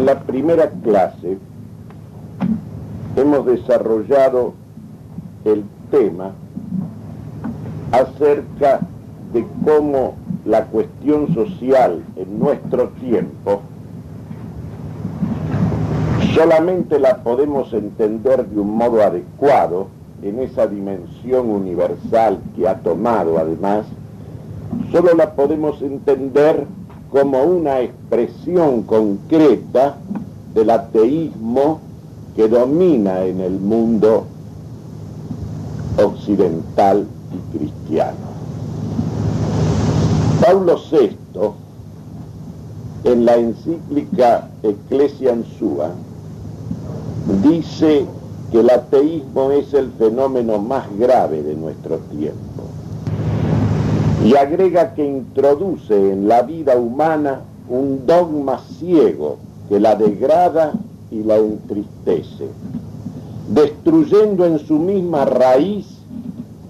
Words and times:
En 0.00 0.06
la 0.06 0.18
primera 0.20 0.70
clase 0.82 1.36
hemos 3.16 3.44
desarrollado 3.44 4.54
el 5.44 5.62
tema 5.90 6.32
acerca 7.92 8.80
de 9.34 9.44
cómo 9.62 10.14
la 10.46 10.64
cuestión 10.64 11.34
social 11.34 12.02
en 12.16 12.38
nuestro 12.38 12.88
tiempo 12.98 13.60
solamente 16.34 16.98
la 16.98 17.18
podemos 17.18 17.70
entender 17.74 18.46
de 18.46 18.58
un 18.58 18.74
modo 18.74 19.02
adecuado 19.02 19.88
en 20.22 20.38
esa 20.38 20.66
dimensión 20.66 21.50
universal 21.50 22.40
que 22.56 22.66
ha 22.66 22.76
tomado 22.76 23.36
además, 23.36 23.84
solo 24.92 25.12
la 25.12 25.34
podemos 25.34 25.82
entender 25.82 26.64
como 27.10 27.42
una 27.42 27.80
expresión 27.80 28.82
concreta 28.82 29.96
del 30.54 30.70
ateísmo 30.70 31.80
que 32.36 32.48
domina 32.48 33.24
en 33.24 33.40
el 33.40 33.58
mundo 33.58 34.26
occidental 35.98 37.06
y 37.32 37.56
cristiano. 37.56 38.30
Paulo 40.40 40.76
VI, 40.90 41.16
en 43.04 43.24
la 43.24 43.36
encíclica 43.36 44.48
Ecclesiam 44.62 45.42
Sua, 45.58 45.90
dice 47.42 48.06
que 48.52 48.60
el 48.60 48.70
ateísmo 48.70 49.50
es 49.50 49.74
el 49.74 49.90
fenómeno 49.92 50.58
más 50.58 50.86
grave 50.98 51.42
de 51.42 51.54
nuestro 51.54 51.98
tiempo 51.98 52.59
y 54.24 54.36
agrega 54.36 54.94
que 54.94 55.06
introduce 55.06 56.12
en 56.12 56.28
la 56.28 56.42
vida 56.42 56.76
humana 56.76 57.40
un 57.68 58.06
dogma 58.06 58.60
ciego 58.78 59.38
que 59.68 59.80
la 59.80 59.94
degrada 59.94 60.72
y 61.10 61.22
la 61.22 61.36
entristece, 61.36 62.48
destruyendo 63.48 64.44
en 64.44 64.58
su 64.58 64.78
misma 64.78 65.24
raíz 65.24 65.86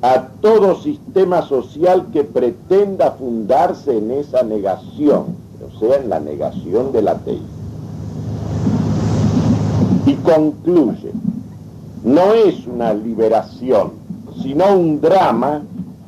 a 0.02 0.28
todo 0.40 0.80
sistema 0.80 1.42
social 1.42 2.06
que 2.12 2.24
pretenda 2.24 3.12
fundarse 3.12 3.98
en 3.98 4.12
esa 4.12 4.42
negación, 4.42 5.24
o 5.66 5.78
sea, 5.78 5.96
en 5.96 6.08
la 6.08 6.20
negación 6.20 6.92
del 6.92 7.08
ateísmo. 7.08 7.48
Y 10.06 10.14
concluye, 10.14 11.12
no 12.04 12.32
es 12.32 12.66
una 12.66 12.94
liberación, 12.94 13.92
sino 14.42 14.74
un 14.74 15.00
drama 15.00 15.62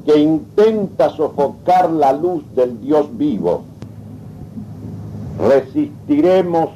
que 0.05 0.19
intenta 0.19 1.11
sofocar 1.11 1.91
la 1.91 2.13
luz 2.13 2.43
del 2.55 2.81
Dios 2.81 3.07
vivo. 3.17 3.63
Resistiremos, 5.49 6.71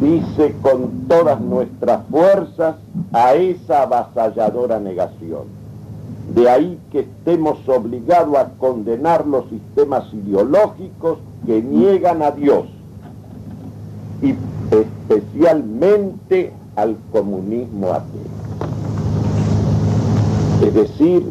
dice, 0.00 0.54
con 0.62 1.06
todas 1.08 1.40
nuestras 1.40 2.06
fuerzas 2.10 2.76
a 3.12 3.34
esa 3.34 3.82
avasalladora 3.82 4.80
negación. 4.80 5.64
De 6.34 6.48
ahí 6.48 6.78
que 6.90 7.00
estemos 7.00 7.58
obligados 7.68 8.36
a 8.36 8.48
condenar 8.58 9.26
los 9.26 9.44
sistemas 9.48 10.04
ideológicos 10.12 11.18
que 11.46 11.62
niegan 11.62 12.22
a 12.22 12.30
Dios 12.30 12.64
y 14.22 14.34
especialmente 14.74 16.52
al 16.76 16.96
comunismo 17.12 17.92
ateo. 17.92 18.34
Es 20.62 20.74
decir, 20.74 21.30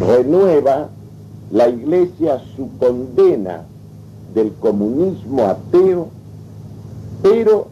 renueva 0.00 0.88
la 1.50 1.68
iglesia 1.68 2.40
su 2.56 2.68
condena 2.78 3.64
del 4.34 4.52
comunismo 4.60 5.44
ateo, 5.44 6.08
pero 7.22 7.68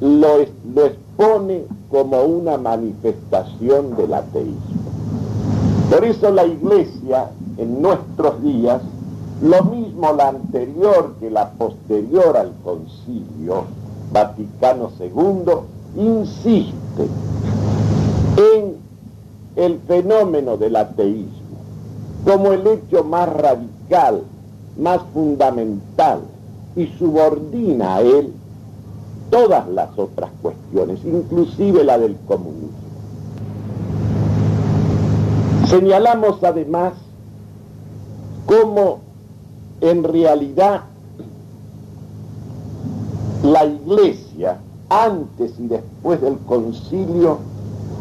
lo, 0.00 0.40
expone 0.40 1.64
como 1.90 2.22
una 2.22 2.56
manifestación 2.56 3.96
del 3.96 4.14
ateísmo. 4.14 4.82
Por 5.90 6.04
eso 6.04 6.30
la 6.30 6.44
iglesia 6.44 7.30
en 7.58 7.80
nuestros 7.80 8.42
días, 8.42 8.82
lo 9.42 9.62
mismo 9.64 10.12
la 10.12 10.28
anterior 10.28 11.14
que 11.20 11.30
la 11.30 11.50
posterior 11.50 12.36
al 12.36 12.52
concilio 12.64 13.64
Vaticano 14.12 14.90
II, 14.98 16.02
insiste 16.02 17.08
en 18.36 18.83
el 19.56 19.78
fenómeno 19.86 20.56
del 20.56 20.76
ateísmo 20.76 21.44
como 22.24 22.52
el 22.52 22.66
hecho 22.66 23.04
más 23.04 23.28
radical, 23.28 24.22
más 24.78 25.00
fundamental 25.12 26.20
y 26.74 26.86
subordina 26.98 27.96
a 27.96 28.00
él 28.00 28.32
todas 29.30 29.68
las 29.68 29.96
otras 29.98 30.30
cuestiones, 30.40 31.00
inclusive 31.04 31.84
la 31.84 31.98
del 31.98 32.16
comunismo. 32.26 32.70
Señalamos 35.68 36.42
además 36.42 36.94
cómo 38.46 39.00
en 39.80 40.04
realidad 40.04 40.82
la 43.42 43.66
iglesia, 43.66 44.58
antes 44.88 45.52
y 45.58 45.66
después 45.66 46.20
del 46.20 46.38
concilio, 46.46 47.38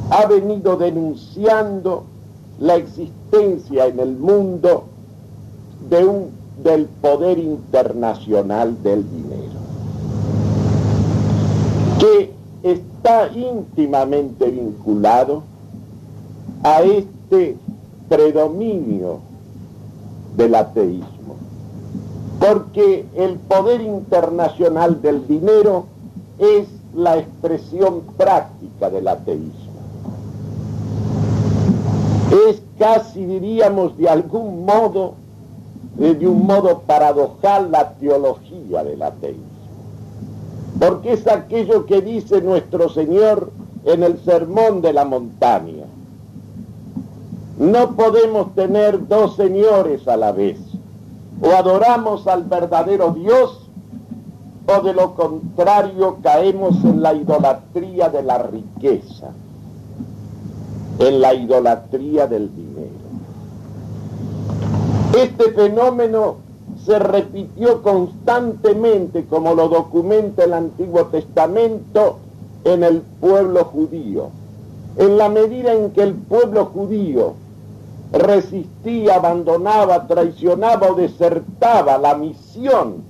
ha 0.09 0.25
venido 0.25 0.77
denunciando 0.77 2.03
la 2.59 2.75
existencia 2.75 3.87
en 3.87 3.99
el 3.99 4.15
mundo 4.15 4.85
de 5.89 6.05
un, 6.05 6.29
del 6.63 6.85
poder 6.85 7.39
internacional 7.39 8.81
del 8.83 9.03
dinero, 9.09 9.59
que 11.99 12.31
está 12.63 13.27
íntimamente 13.33 14.49
vinculado 14.49 15.43
a 16.63 16.81
este 16.81 17.57
predominio 18.07 19.19
del 20.37 20.55
ateísmo, 20.55 21.35
porque 22.39 23.05
el 23.15 23.37
poder 23.39 23.81
internacional 23.81 25.01
del 25.01 25.27
dinero 25.27 25.85
es 26.37 26.67
la 26.93 27.17
expresión 27.17 28.01
práctica 28.17 28.89
del 28.89 29.07
ateísmo 29.07 29.62
es 32.33 32.61
casi, 32.79 33.25
diríamos, 33.25 33.97
de 33.97 34.09
algún 34.09 34.65
modo, 34.65 35.13
de 35.97 36.27
un 36.27 36.45
modo 36.45 36.79
paradojal 36.79 37.71
la 37.71 37.93
teología 37.93 38.83
del 38.83 39.01
ateísmo. 39.03 39.43
Porque 40.79 41.13
es 41.13 41.27
aquello 41.27 41.85
que 41.85 42.01
dice 42.01 42.41
nuestro 42.41 42.89
Señor 42.89 43.51
en 43.85 44.03
el 44.03 44.17
Sermón 44.23 44.81
de 44.81 44.93
la 44.93 45.05
Montaña. 45.05 45.85
No 47.59 47.95
podemos 47.95 48.55
tener 48.55 49.07
dos 49.07 49.35
señores 49.35 50.07
a 50.07 50.17
la 50.17 50.31
vez. 50.31 50.57
O 51.41 51.51
adoramos 51.51 52.25
al 52.27 52.43
verdadero 52.45 53.11
Dios 53.11 53.69
o 54.65 54.81
de 54.81 54.93
lo 54.93 55.13
contrario 55.13 56.17
caemos 56.23 56.83
en 56.83 57.01
la 57.01 57.13
idolatría 57.13 58.09
de 58.09 58.23
la 58.23 58.39
riqueza 58.39 59.33
en 60.99 61.21
la 61.21 61.33
idolatría 61.33 62.27
del 62.27 62.53
dinero. 62.55 63.03
Este 65.17 65.51
fenómeno 65.51 66.37
se 66.85 66.99
repitió 66.99 67.81
constantemente, 67.81 69.25
como 69.25 69.53
lo 69.53 69.69
documenta 69.69 70.43
el 70.43 70.53
Antiguo 70.53 71.05
Testamento, 71.05 72.17
en 72.63 72.83
el 72.83 73.01
pueblo 73.19 73.65
judío. 73.65 74.29
En 74.97 75.17
la 75.17 75.29
medida 75.29 75.73
en 75.73 75.91
que 75.91 76.03
el 76.03 76.13
pueblo 76.13 76.65
judío 76.65 77.33
resistía, 78.11 79.15
abandonaba, 79.15 80.07
traicionaba 80.07 80.91
o 80.91 80.95
desertaba 80.95 81.97
la 81.97 82.15
misión 82.15 83.03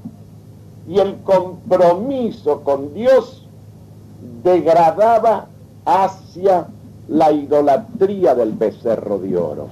y 0.88 1.00
el 1.00 1.18
compromiso 1.24 2.62
con 2.62 2.94
Dios, 2.94 3.46
degradaba 4.44 5.48
hacia 5.86 6.68
la 7.08 7.32
idolatría 7.32 8.36
del 8.36 8.54
becerro 8.54 9.20
de 9.20 9.38
oro. 9.38 9.68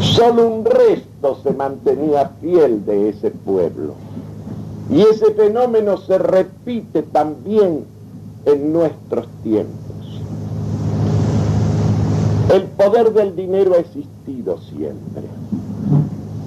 Solo 0.00 0.48
un 0.48 0.64
resto 0.64 1.38
se 1.42 1.52
mantenía 1.52 2.30
fiel 2.40 2.84
de 2.86 3.10
ese 3.10 3.30
pueblo. 3.30 3.94
Y 4.90 5.02
ese 5.02 5.34
fenómeno 5.34 5.98
se 5.98 6.16
repite 6.16 7.02
también 7.02 7.84
en 8.44 8.72
nuestros 8.72 9.26
tiempos. 9.42 10.22
El 12.54 12.64
poder 12.64 13.12
del 13.12 13.34
dinero 13.34 13.74
ha 13.74 13.78
existido 13.78 14.58
siempre. 14.58 15.24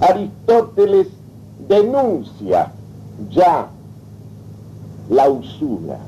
Aristóteles 0.02 1.08
denuncia 1.68 2.72
ya 3.30 3.68
la 5.10 5.30
usura 5.30 6.00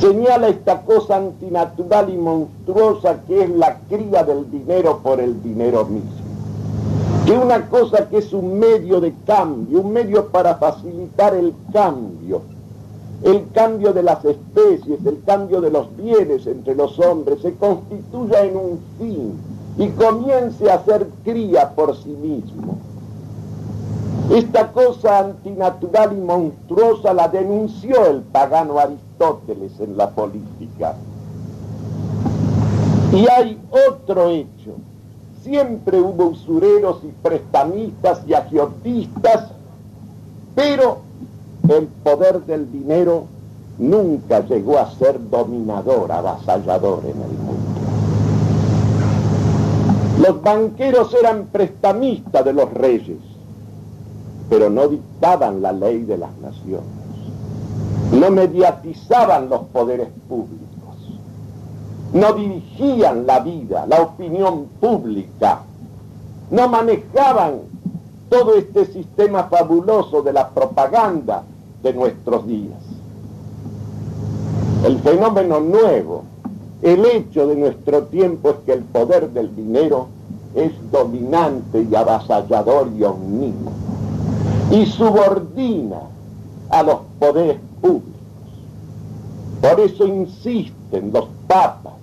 señala 0.00 0.48
esta 0.48 0.82
cosa 0.82 1.16
antinatural 1.16 2.08
y 2.12 2.16
monstruosa 2.16 3.20
que 3.26 3.42
es 3.42 3.50
la 3.50 3.78
cría 3.88 4.22
del 4.22 4.50
dinero 4.50 5.00
por 5.02 5.20
el 5.20 5.42
dinero 5.42 5.84
mismo, 5.84 6.10
de 7.26 7.32
una 7.32 7.68
cosa 7.68 8.08
que 8.08 8.18
es 8.18 8.32
un 8.32 8.58
medio 8.58 9.00
de 9.00 9.12
cambio, 9.26 9.80
un 9.80 9.92
medio 9.92 10.28
para 10.28 10.54
facilitar 10.56 11.34
el 11.34 11.52
cambio, 11.72 12.42
el 13.24 13.46
cambio 13.52 13.92
de 13.92 14.04
las 14.04 14.24
especies, 14.24 15.04
el 15.04 15.20
cambio 15.26 15.60
de 15.60 15.70
los 15.70 15.94
bienes 15.96 16.46
entre 16.46 16.76
los 16.76 16.98
hombres, 17.00 17.40
se 17.42 17.54
constituya 17.54 18.44
en 18.44 18.56
un 18.56 18.80
fin 18.98 19.32
y 19.78 19.88
comience 19.88 20.70
a 20.70 20.84
ser 20.84 21.08
cría 21.24 21.70
por 21.70 21.96
sí 21.96 22.10
mismo. 22.10 22.78
Esta 24.30 24.70
cosa 24.72 25.20
antinatural 25.20 26.12
y 26.12 26.20
monstruosa 26.20 27.12
la 27.14 27.28
denunció 27.28 28.06
el 28.06 28.20
pagano 28.20 28.78
Aristóteles 28.78 29.07
en 29.20 29.96
la 29.96 30.10
política. 30.10 30.94
Y 33.12 33.26
hay 33.28 33.58
otro 33.70 34.28
hecho. 34.28 34.76
Siempre 35.42 36.00
hubo 36.00 36.26
usureros 36.26 36.98
y 37.04 37.08
prestamistas 37.22 38.20
y 38.26 38.34
agiotistas, 38.34 39.50
pero 40.54 40.98
el 41.68 41.86
poder 41.86 42.42
del 42.42 42.70
dinero 42.70 43.24
nunca 43.78 44.40
llegó 44.40 44.78
a 44.78 44.90
ser 44.94 45.18
dominador, 45.30 46.12
avasallador 46.12 47.04
en 47.04 47.22
el 47.22 47.38
mundo. 47.38 47.78
Los 50.20 50.42
banqueros 50.42 51.14
eran 51.14 51.46
prestamistas 51.46 52.44
de 52.44 52.52
los 52.52 52.72
reyes, 52.74 53.18
pero 54.50 54.68
no 54.68 54.88
dictaban 54.88 55.62
la 55.62 55.72
ley 55.72 56.02
de 56.02 56.18
las 56.18 56.36
naciones, 56.38 56.97
no 58.18 58.30
mediatizaban 58.30 59.48
los 59.48 59.62
poderes 59.66 60.08
públicos, 60.28 60.68
no 62.12 62.32
dirigían 62.32 63.26
la 63.26 63.40
vida, 63.40 63.86
la 63.86 64.02
opinión 64.02 64.66
pública, 64.80 65.60
no 66.50 66.68
manejaban 66.68 67.60
todo 68.28 68.54
este 68.56 68.86
sistema 68.86 69.44
fabuloso 69.44 70.22
de 70.22 70.32
la 70.32 70.50
propaganda 70.50 71.44
de 71.82 71.92
nuestros 71.92 72.46
días. 72.46 72.78
El 74.84 74.98
fenómeno 75.00 75.60
nuevo, 75.60 76.24
el 76.82 77.04
hecho 77.04 77.46
de 77.46 77.56
nuestro 77.56 78.04
tiempo 78.04 78.50
es 78.50 78.56
que 78.64 78.72
el 78.72 78.84
poder 78.84 79.30
del 79.30 79.54
dinero 79.54 80.08
es 80.54 80.72
dominante 80.90 81.86
y 81.90 81.94
avasallador 81.94 82.88
y 82.96 83.02
omnímodo 83.02 83.88
y 84.70 84.84
subordina 84.86 86.00
a 86.70 86.82
los 86.82 86.98
poderes 87.18 87.58
públicos. 87.80 88.07
Por 89.60 89.80
eso 89.80 90.06
insisten 90.06 91.12
los 91.12 91.26
papas, 91.46 91.94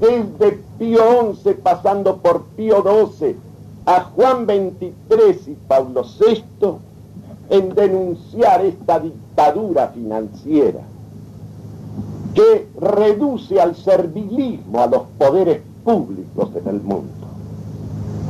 desde 0.00 0.60
Pío 0.78 1.34
XI 1.34 1.54
pasando 1.54 2.16
por 2.16 2.42
Pío 2.56 2.82
XII 2.82 3.36
a 3.86 4.00
Juan 4.00 4.44
XXIII 4.46 5.52
y 5.52 5.56
Pablo 5.68 6.02
VI, 6.02 6.44
en 7.50 7.74
denunciar 7.74 8.64
esta 8.64 8.98
dictadura 8.98 9.88
financiera 9.88 10.80
que 12.34 12.66
reduce 12.80 13.60
al 13.60 13.76
servilismo 13.76 14.80
a 14.80 14.86
los 14.86 15.02
poderes 15.18 15.60
públicos 15.84 16.48
en 16.56 16.68
el 16.68 16.80
mundo. 16.80 17.12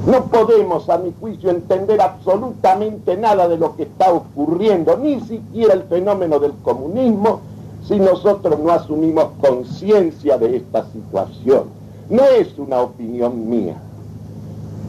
No 0.06 0.26
podemos, 0.26 0.90
a 0.90 0.98
mi 0.98 1.14
juicio, 1.18 1.48
entender 1.48 2.02
absolutamente 2.02 3.16
nada 3.16 3.48
de 3.48 3.56
lo 3.56 3.74
que 3.74 3.84
está 3.84 4.12
ocurriendo, 4.12 4.98
ni 4.98 5.20
siquiera 5.20 5.72
el 5.72 5.84
fenómeno 5.84 6.38
del 6.38 6.52
comunismo, 6.62 7.40
si 7.86 7.98
nosotros 7.98 8.58
no 8.58 8.70
asumimos 8.70 9.26
conciencia 9.40 10.38
de 10.38 10.56
esta 10.56 10.86
situación. 10.90 11.64
No 12.08 12.24
es 12.24 12.58
una 12.58 12.80
opinión 12.80 13.48
mía. 13.48 13.76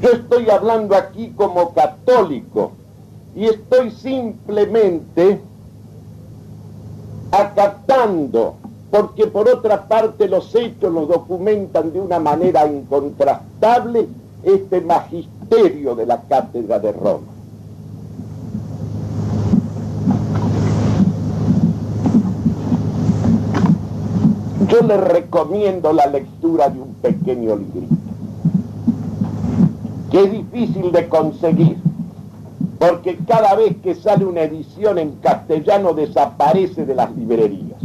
Yo 0.01 0.09
estoy 0.11 0.49
hablando 0.49 0.95
aquí 0.95 1.33
como 1.35 1.73
católico, 1.73 2.71
y 3.35 3.45
estoy 3.45 3.91
simplemente 3.91 5.41
acatando, 7.31 8.55
porque 8.89 9.27
por 9.27 9.49
otra 9.49 9.87
parte 9.87 10.29
los 10.29 10.55
hechos 10.55 10.91
los 10.93 11.09
documentan 11.09 11.91
de 11.91 11.99
una 11.99 12.17
manera 12.19 12.65
incontrastable 12.65 14.07
este 14.43 14.79
magisterio 14.79 15.95
de 15.95 16.05
la 16.05 16.21
cátedra 16.21 16.79
de 16.79 16.93
Roma. 16.93 17.34
Yo 24.67 24.81
les 24.81 24.99
recomiendo 24.99 25.93
la 25.93 26.07
lectura 26.07 26.69
de 26.69 26.79
un 26.79 26.93
pequeño 26.95 27.55
librito, 27.55 27.95
que 30.09 30.23
es 30.23 30.31
difícil 30.31 30.91
de 30.91 31.07
conseguir, 31.07 31.77
porque 32.79 33.17
cada 33.27 33.55
vez 33.55 33.75
que 33.83 33.93
sale 33.93 34.25
una 34.25 34.41
edición 34.41 34.97
en 34.97 35.11
castellano 35.15 35.93
desaparece 35.93 36.85
de 36.85 36.95
las 36.95 37.15
librerías. 37.15 37.77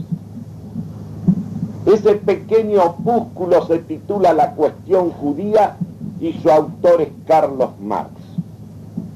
Ese 1.87 2.15
pequeño 2.15 2.83
opúsculo 2.83 3.67
se 3.67 3.81
titula 3.81 4.33
La 4.33 4.53
cuestión 4.53 5.11
judía 5.11 5.77
y 6.21 6.33
su 6.35 6.51
autor 6.51 7.03
es 7.03 7.09
Carlos 7.27 7.71
Marx, 7.81 8.13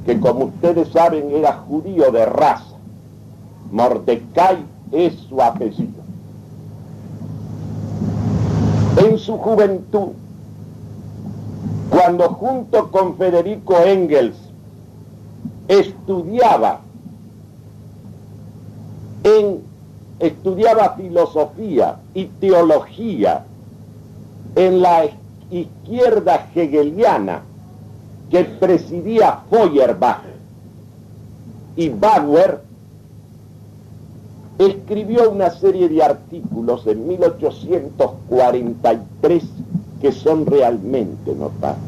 que 0.04 0.18
como 0.18 0.46
ustedes 0.46 0.88
saben 0.88 1.30
era 1.30 1.52
judío 1.52 2.10
de 2.10 2.26
raza. 2.26 2.74
Mordecai 3.70 4.58
es 4.92 5.14
su 5.28 5.40
apellido. 5.40 6.04
En 8.96 9.13
su 9.24 9.38
juventud, 9.38 10.08
cuando 11.88 12.28
junto 12.28 12.90
con 12.90 13.16
Federico 13.16 13.78
Engels 13.78 14.36
estudiaba 15.66 16.80
en 19.22 19.62
estudiaba 20.18 20.94
filosofía 20.96 21.96
y 22.12 22.26
teología 22.26 23.44
en 24.56 24.82
la 24.82 25.06
izquierda 25.50 26.46
hegeliana 26.54 27.42
que 28.30 28.44
presidía 28.44 29.40
Feuerbach 29.50 30.22
y 31.76 31.88
Bauer 31.88 32.60
escribió 34.58 35.30
una 35.30 35.50
serie 35.50 35.88
de 35.88 36.02
artículos 36.02 36.84
en 36.86 37.08
1843 37.08 39.44
que 40.00 40.12
son 40.12 40.46
realmente 40.46 41.34
notables. 41.34 41.82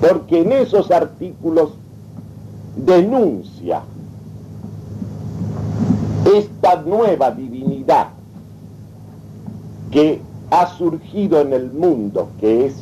Porque 0.00 0.40
en 0.42 0.52
esos 0.52 0.90
artículos 0.90 1.70
denuncia 2.76 3.82
esta 6.34 6.82
nueva 6.82 7.30
divinidad 7.30 8.08
que 9.90 10.20
ha 10.50 10.66
surgido 10.76 11.40
en 11.40 11.52
el 11.52 11.72
mundo, 11.72 12.28
que 12.40 12.66
es 12.66 12.74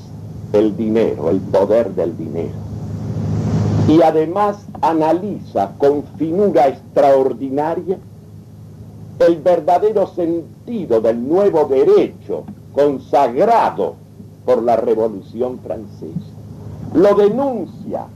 el 0.53 0.77
dinero, 0.77 1.31
el 1.31 1.41
poder 1.41 1.95
del 1.95 2.17
dinero. 2.17 2.55
Y 3.89 4.03
además 4.03 4.65
analiza 4.81 5.73
con 5.79 6.05
finura 6.17 6.69
extraordinaria 6.69 7.99
el 9.19 9.37
verdadero 9.41 10.07
sentido 10.09 11.01
del 11.01 11.27
nuevo 11.29 11.65
derecho 11.65 12.45
consagrado 12.75 13.95
por 14.45 14.63
la 14.63 14.77
Revolución 14.77 15.59
Francesa. 15.61 16.33
Lo 16.95 17.15
denuncia 17.15 18.07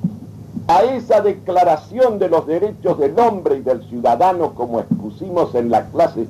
a 0.68 0.82
esa 0.82 1.20
declaración 1.20 2.18
de 2.18 2.28
los 2.28 2.46
derechos 2.46 2.98
del 2.98 3.18
hombre 3.18 3.58
y 3.58 3.60
del 3.62 3.84
ciudadano, 3.88 4.54
como 4.54 4.80
expusimos 4.80 5.54
en 5.54 5.70
la 5.70 5.86
clase 5.86 6.26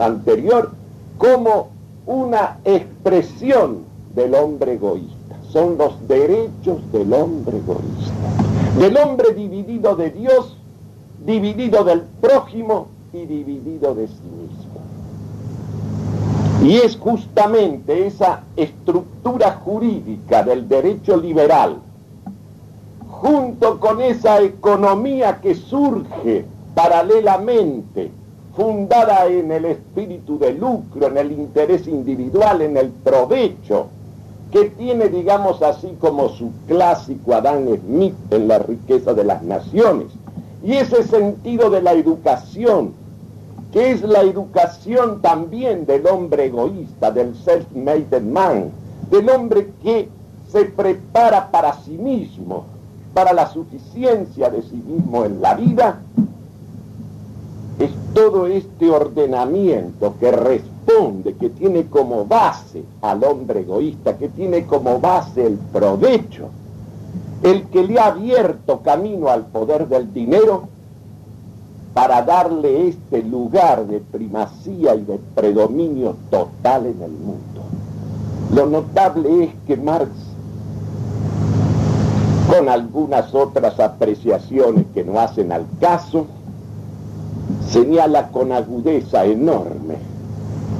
anterior, 0.00 0.70
como 1.18 1.68
una 2.06 2.58
expresión 2.64 3.84
del 4.14 4.34
hombre 4.34 4.74
egoísta. 4.74 5.36
Son 5.50 5.78
los 5.78 6.06
derechos 6.08 6.78
del 6.92 7.12
hombre 7.12 7.58
egoísta. 7.58 8.12
Del 8.78 8.96
hombre 8.96 9.34
dividido 9.34 9.94
de 9.94 10.10
Dios, 10.10 10.56
dividido 11.24 11.84
del 11.84 12.02
prójimo 12.20 12.88
y 13.12 13.26
dividido 13.26 13.94
de 13.94 14.06
sí 14.06 14.22
mismo. 14.22 14.80
Y 16.62 16.76
es 16.76 16.96
justamente 16.96 18.06
esa 18.06 18.42
estructura 18.56 19.60
jurídica 19.64 20.42
del 20.42 20.68
derecho 20.68 21.16
liberal, 21.16 21.78
junto 23.08 23.80
con 23.80 24.00
esa 24.00 24.40
economía 24.40 25.40
que 25.40 25.54
surge 25.54 26.44
paralelamente 26.74 28.10
fundada 28.54 29.26
en 29.26 29.50
el 29.52 29.64
espíritu 29.64 30.38
de 30.38 30.52
lucro, 30.52 31.06
en 31.06 31.16
el 31.16 31.32
interés 31.32 31.86
individual, 31.86 32.60
en 32.62 32.76
el 32.76 32.88
provecho, 32.90 33.86
que 34.50 34.70
tiene, 34.70 35.08
digamos 35.08 35.62
así, 35.62 35.96
como 36.00 36.28
su 36.28 36.50
clásico 36.66 37.34
Adán 37.34 37.68
Smith 37.86 38.14
en 38.30 38.48
la 38.48 38.58
riqueza 38.58 39.14
de 39.14 39.24
las 39.24 39.42
naciones. 39.42 40.08
Y 40.62 40.74
ese 40.74 41.04
sentido 41.04 41.70
de 41.70 41.80
la 41.80 41.92
educación, 41.92 42.92
que 43.72 43.92
es 43.92 44.02
la 44.02 44.20
educación 44.20 45.20
también 45.20 45.86
del 45.86 46.06
hombre 46.06 46.46
egoísta, 46.46 47.10
del 47.10 47.34
self-made 47.34 48.20
man, 48.20 48.70
del 49.10 49.28
hombre 49.28 49.70
que 49.82 50.08
se 50.50 50.64
prepara 50.64 51.50
para 51.50 51.74
sí 51.82 51.92
mismo, 51.92 52.64
para 53.14 53.32
la 53.32 53.48
suficiencia 53.48 54.50
de 54.50 54.62
sí 54.62 54.82
mismo 54.86 55.24
en 55.24 55.40
la 55.40 55.54
vida, 55.54 56.00
es 57.78 57.90
todo 58.12 58.46
este 58.46 58.90
ordenamiento 58.90 60.14
que 60.18 60.32
responde, 60.32 61.34
que 61.34 61.48
tiene 61.48 61.86
como 61.86 62.26
base 62.26 62.82
al 63.00 63.24
hombre 63.24 63.60
egoísta, 63.60 64.18
que 64.18 64.28
tiene 64.28 64.66
como 64.66 65.00
base 65.00 65.46
el 65.46 65.56
provecho, 65.56 66.50
el 67.42 67.68
que 67.68 67.84
le 67.84 67.98
ha 67.98 68.06
abierto 68.06 68.80
camino 68.80 69.28
al 69.28 69.46
poder 69.46 69.88
del 69.88 70.12
dinero 70.12 70.68
para 71.94 72.22
darle 72.22 72.88
este 72.88 73.22
lugar 73.22 73.86
de 73.86 74.00
primacía 74.00 74.94
y 74.94 75.02
de 75.02 75.18
predominio 75.34 76.16
total 76.30 76.86
en 76.86 77.02
el 77.02 77.10
mundo. 77.10 77.62
Lo 78.54 78.66
notable 78.66 79.44
es 79.44 79.50
que 79.66 79.76
Marx, 79.76 80.10
con 82.48 82.68
algunas 82.68 83.34
otras 83.34 83.78
apreciaciones 83.80 84.86
que 84.94 85.04
no 85.04 85.20
hacen 85.20 85.52
al 85.52 85.66
caso, 85.80 86.26
señala 87.68 88.28
con 88.28 88.52
agudeza 88.52 89.24
enorme 89.24 89.96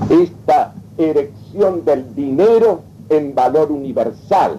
esta 0.09 0.75
erección 0.99 1.85
del 1.85 2.15
dinero 2.15 2.81
en 3.09 3.35
valor 3.35 3.71
universal, 3.71 4.59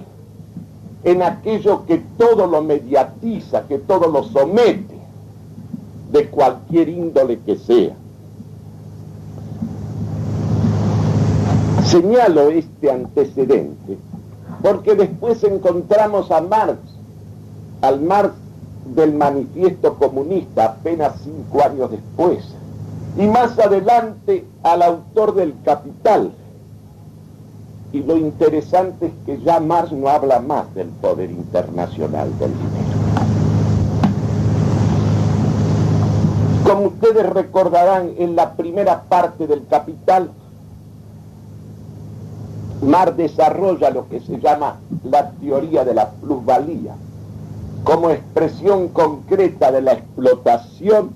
en 1.03 1.21
aquello 1.21 1.85
que 1.85 2.01
todo 2.17 2.47
lo 2.47 2.61
mediatiza, 2.61 3.67
que 3.67 3.79
todo 3.79 4.07
lo 4.07 4.23
somete, 4.23 4.90
de 6.11 6.29
cualquier 6.29 6.89
índole 6.89 7.39
que 7.39 7.57
sea. 7.57 7.95
Señalo 11.85 12.49
este 12.49 12.91
antecedente 12.91 13.97
porque 14.61 14.95
después 14.95 15.43
encontramos 15.43 16.31
a 16.31 16.41
Marx, 16.41 16.77
al 17.81 18.01
Marx 18.01 18.33
del 18.85 19.13
manifiesto 19.13 19.95
comunista 19.95 20.65
apenas 20.65 21.13
cinco 21.23 21.63
años 21.63 21.91
después, 21.91 22.43
y 23.17 23.27
más 23.27 23.57
adelante 23.59 24.45
al 24.63 24.81
autor 24.81 25.35
del 25.35 25.53
Capital. 25.63 26.31
Y 27.93 28.01
lo 28.03 28.15
interesante 28.15 29.07
es 29.07 29.11
que 29.25 29.43
ya 29.43 29.59
Marx 29.59 29.91
no 29.91 30.07
habla 30.07 30.39
más 30.39 30.73
del 30.73 30.87
poder 30.87 31.29
internacional 31.29 32.29
del 32.39 32.53
dinero. 32.53 33.00
Como 36.71 36.87
ustedes 36.87 37.29
recordarán, 37.29 38.13
en 38.17 38.37
la 38.37 38.53
primera 38.53 39.01
parte 39.01 39.45
del 39.45 39.67
Capital, 39.67 40.31
Mar 42.81 43.17
desarrolla 43.17 43.89
lo 43.89 44.07
que 44.07 44.21
se 44.21 44.39
llama 44.39 44.77
la 45.03 45.31
teoría 45.31 45.83
de 45.83 45.93
la 45.93 46.11
plusvalía, 46.11 46.95
como 47.83 48.09
expresión 48.09 48.87
concreta 48.87 49.69
de 49.69 49.81
la 49.81 49.91
explotación 49.91 51.11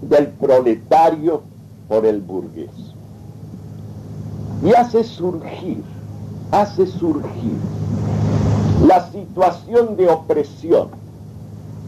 del 0.00 0.28
proletario 0.28 1.42
por 1.86 2.06
el 2.06 2.22
burgués. 2.22 2.94
Y 4.64 4.72
hace 4.72 5.04
surgir, 5.04 5.84
hace 6.50 6.86
surgir 6.86 7.58
la 8.86 9.06
situación 9.10 9.98
de 9.98 10.08
opresión, 10.08 10.88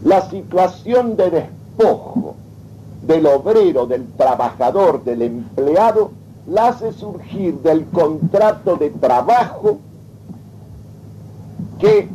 la 0.03 0.29
situación 0.29 1.17
de 1.17 1.60
del 3.05 3.25
obrero, 3.25 3.87
del 3.87 4.07
trabajador, 4.13 5.03
del 5.03 5.21
empleado, 5.23 6.11
la 6.47 6.69
hace 6.69 6.91
surgir 6.93 7.55
del 7.61 7.85
contrato 7.85 8.75
de 8.75 8.89
trabajo 8.89 9.79
que 11.79 12.09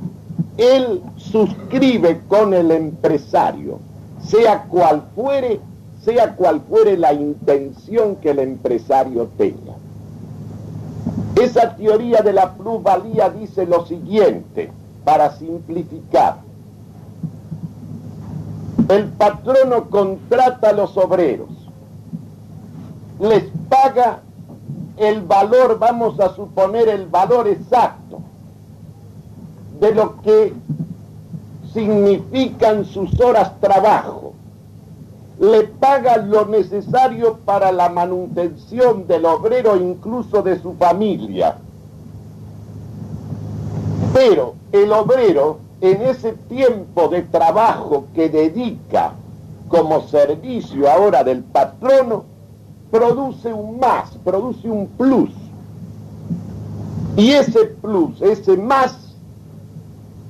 él 0.56 1.02
suscribe 1.16 2.20
con 2.28 2.54
el 2.54 2.70
empresario, 2.70 3.78
sea 4.20 4.64
cual 4.64 5.02
fuere, 5.14 5.60
sea 6.02 6.34
cual 6.36 6.62
fuere 6.68 6.96
la 6.96 7.12
intención 7.12 8.16
que 8.16 8.30
el 8.30 8.38
empresario 8.38 9.28
tenga. 9.36 9.74
Esa 11.40 11.76
teoría 11.76 12.22
de 12.22 12.32
la 12.32 12.54
plusvalía 12.54 13.28
dice 13.28 13.66
lo 13.66 13.84
siguiente, 13.86 14.70
para 15.04 15.36
simplificar. 15.36 16.45
El 18.88 19.08
patrono 19.08 19.90
contrata 19.90 20.70
a 20.70 20.72
los 20.72 20.96
obreros, 20.96 21.48
les 23.18 23.44
paga 23.68 24.20
el 24.96 25.22
valor, 25.22 25.78
vamos 25.78 26.18
a 26.20 26.34
suponer 26.34 26.88
el 26.88 27.06
valor 27.06 27.48
exacto 27.48 28.20
de 29.80 29.94
lo 29.94 30.20
que 30.22 30.54
significan 31.72 32.84
sus 32.84 33.20
horas 33.20 33.60
trabajo. 33.60 34.32
Le 35.38 35.64
paga 35.64 36.16
lo 36.16 36.46
necesario 36.46 37.38
para 37.44 37.72
la 37.72 37.90
manutención 37.90 39.06
del 39.06 39.26
obrero, 39.26 39.76
incluso 39.76 40.42
de 40.42 40.58
su 40.60 40.72
familia. 40.74 41.58
Pero 44.14 44.54
el 44.72 44.92
obrero, 44.92 45.58
en 45.80 46.02
ese 46.02 46.32
tiempo 46.32 47.08
de 47.08 47.22
trabajo 47.22 48.06
que 48.14 48.28
dedica 48.28 49.12
como 49.68 50.02
servicio 50.02 50.90
ahora 50.90 51.24
del 51.24 51.42
patrono, 51.42 52.24
produce 52.90 53.52
un 53.52 53.78
más, 53.78 54.10
produce 54.24 54.68
un 54.70 54.86
plus. 54.86 55.30
Y 57.16 57.32
ese 57.32 57.66
plus, 57.66 58.20
ese 58.22 58.56
más, 58.56 59.14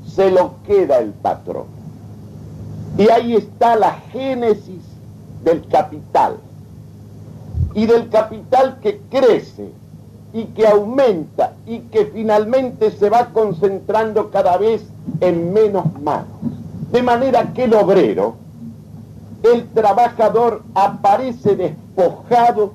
se 0.07 0.31
lo 0.31 0.55
queda 0.67 0.99
el 0.99 1.11
patrón. 1.11 1.67
Y 2.97 3.11
ahí 3.11 3.35
está 3.35 3.77
la 3.77 3.93
génesis 4.13 4.83
del 5.45 5.67
capital. 5.69 6.39
Y 7.75 7.85
del 7.87 8.09
capital 8.09 8.79
que 8.81 9.01
crece 9.11 9.71
y 10.33 10.45
que 10.47 10.67
aumenta 10.67 11.53
y 11.67 11.81
que 11.81 12.07
finalmente 12.07 12.91
se 12.91 13.11
va 13.11 13.33
concentrando 13.33 14.31
cada 14.31 14.57
vez 14.57 14.83
en 15.21 15.53
menos 15.53 15.87
manos. 16.01 16.27
De 16.93 17.03
manera 17.03 17.53
que 17.53 17.65
el 17.65 17.75
obrero, 17.75 18.37
el 19.43 19.69
trabajador 19.69 20.63
aparece 20.75 21.57
despojado 21.57 22.73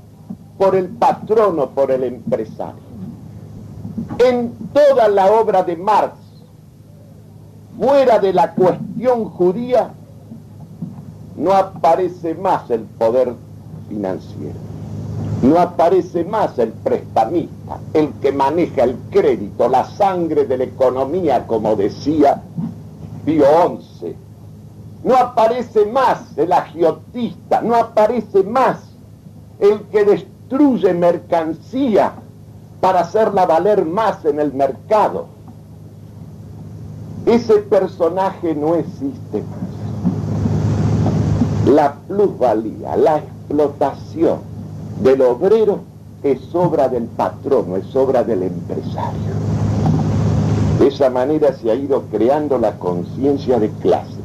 por 0.58 0.76
el 0.76 0.90
patrono, 0.90 1.70
por 1.70 1.92
el 1.92 2.04
empresario. 2.04 2.92
En 4.20 4.54
toda 4.74 5.08
la 5.08 5.32
obra 5.32 5.64
de 5.64 5.76
Marx, 5.76 6.14
fuera 7.78 8.20
de 8.20 8.34
la 8.34 8.54
cuestión 8.54 9.26
judía, 9.26 9.90
no 11.36 11.54
aparece 11.54 12.36
más 12.36 12.70
el 12.70 12.82
poder 12.82 13.34
financiero, 13.90 14.60
no 15.42 15.60
aparece 15.60 16.24
más 16.24 16.58
el 16.60 16.70
prestamista, 16.70 17.80
el 17.94 18.14
que 18.22 18.32
maneja 18.32 18.84
el 18.84 18.96
crédito, 19.10 19.68
la 19.68 19.86
sangre 19.86 20.46
de 20.46 20.58
la 20.58 20.64
economía, 20.66 21.48
como 21.48 21.76
decía 21.76 22.42
Pío 23.26 23.46
XI 24.00 24.16
no 25.04 25.16
aparece 25.16 25.86
más 25.86 26.38
el 26.38 26.54
agiotista, 26.54 27.62
no 27.62 27.76
aparece 27.76 28.44
más 28.44 28.78
el 29.60 29.82
que 29.84 30.04
destruye 30.06 30.94
mercancía 30.94 32.14
para 32.80 33.02
hacerla 33.02 33.46
valer 33.46 33.86
más 33.86 34.24
en 34.26 34.40
el 34.40 34.54
mercado. 34.54 35.26
Ese 37.26 37.56
personaje 37.60 38.56
no 38.56 38.76
existe 38.76 39.44
más. 39.44 39.72
La 41.68 41.94
plusvalía, 42.08 42.96
la 42.96 43.18
explotación 43.18 44.51
del 45.04 45.22
obrero 45.22 45.80
es 46.24 46.40
obra 46.54 46.90
del 46.90 47.04
patrono, 47.04 47.78
es 47.78 47.96
obra 47.96 48.24
del 48.24 48.44
empresario. 48.44 49.32
De 50.80 50.88
esa 50.88 51.10
manera 51.10 51.54
se 51.54 51.70
ha 51.72 51.76
ido 51.76 52.04
creando 52.12 52.58
la 52.58 52.78
conciencia 52.78 53.60
de 53.60 53.70
clase 53.70 54.22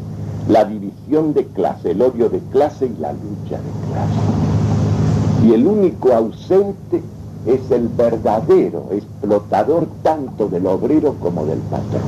la 0.49 0.64
división 0.64 1.35
de 1.35 1.45
clase, 1.47 1.90
el 1.90 2.02
odio 2.02 2.28
de 2.28 2.38
clase 2.52 2.87
y 2.87 3.00
la 3.00 3.12
lucha 3.12 3.59
de 3.59 3.88
clase. 3.90 5.45
Y 5.45 5.52
el 5.52 5.66
único 5.66 6.12
ausente 6.12 7.02
es 7.47 7.71
el 7.71 7.88
verdadero 7.88 8.87
explotador 8.92 9.88
tanto 10.02 10.49
del 10.49 10.66
obrero 10.66 11.14
como 11.21 11.45
del 11.47 11.59
patrón. 11.59 12.02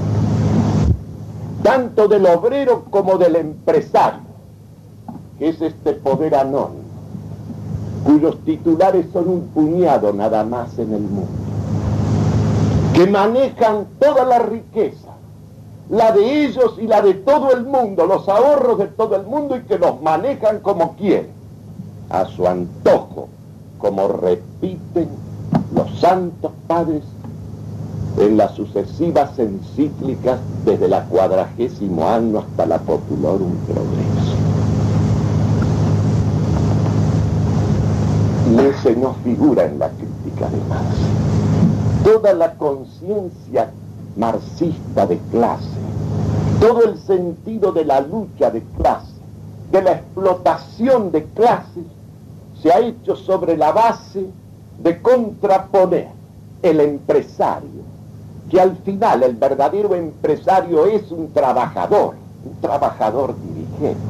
Tanto 1.62 2.08
del 2.08 2.26
obrero 2.26 2.84
como 2.90 3.18
del 3.18 3.36
empresario, 3.36 4.20
que 5.38 5.48
es 5.48 5.60
este 5.60 5.92
poder 5.94 6.34
anónimo, 6.34 6.87
cuyos 8.04 8.38
titulares 8.44 9.06
son 9.12 9.28
un 9.28 9.40
puñado 9.48 10.12
nada 10.12 10.44
más 10.44 10.78
en 10.78 10.92
el 10.94 11.02
mundo, 11.02 11.30
que 12.94 13.06
manejan 13.06 13.86
toda 13.98 14.24
la 14.24 14.38
riqueza 14.38 15.08
la 15.90 16.12
de 16.12 16.44
ellos 16.44 16.74
y 16.78 16.86
la 16.86 17.00
de 17.00 17.14
todo 17.14 17.52
el 17.52 17.64
mundo, 17.64 18.06
los 18.06 18.28
ahorros 18.28 18.78
de 18.78 18.88
todo 18.88 19.16
el 19.16 19.24
mundo 19.24 19.56
y 19.56 19.62
que 19.62 19.78
los 19.78 20.00
manejan 20.02 20.60
como 20.60 20.96
quieren, 20.96 21.30
a 22.10 22.26
su 22.26 22.46
antojo, 22.46 23.28
como 23.78 24.08
repiten 24.08 25.08
los 25.74 25.98
santos 25.98 26.52
padres 26.66 27.04
en 28.18 28.36
las 28.36 28.52
sucesivas 28.54 29.38
encíclicas 29.38 30.40
desde 30.64 30.88
la 30.88 31.04
cuadragésimo 31.04 32.06
año 32.06 32.40
hasta 32.40 32.66
la 32.66 32.78
Populorum 32.78 33.52
Progreso. 33.66 34.27
Y 38.48 38.96
no 38.96 39.12
figura 39.22 39.66
en 39.66 39.78
la 39.78 39.90
crítica 39.90 40.48
de 40.48 40.56
Marx. 40.70 40.96
Toda 42.02 42.32
la 42.32 42.54
conciencia 42.54 43.70
marxista 44.16 45.06
de 45.06 45.18
clase, 45.30 45.78
todo 46.58 46.84
el 46.84 46.96
sentido 46.96 47.72
de 47.72 47.84
la 47.84 48.00
lucha 48.00 48.50
de 48.50 48.62
clase, 48.78 49.12
de 49.70 49.82
la 49.82 49.92
explotación 49.92 51.12
de 51.12 51.24
clases, 51.24 51.84
se 52.62 52.72
ha 52.72 52.78
hecho 52.78 53.16
sobre 53.16 53.54
la 53.54 53.70
base 53.70 54.24
de 54.82 55.02
contraponer 55.02 56.08
el 56.62 56.80
empresario, 56.80 57.82
que 58.50 58.58
al 58.58 58.78
final 58.78 59.24
el 59.24 59.36
verdadero 59.36 59.94
empresario 59.94 60.86
es 60.86 61.10
un 61.10 61.34
trabajador, 61.34 62.14
un 62.46 62.58
trabajador 62.62 63.34
dirigente, 63.42 64.00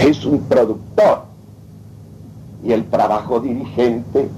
es 0.00 0.24
un 0.24 0.40
productor. 0.40 1.35
Y 2.66 2.72
el 2.72 2.84
trabajo 2.86 3.38
dirigente 3.38 4.28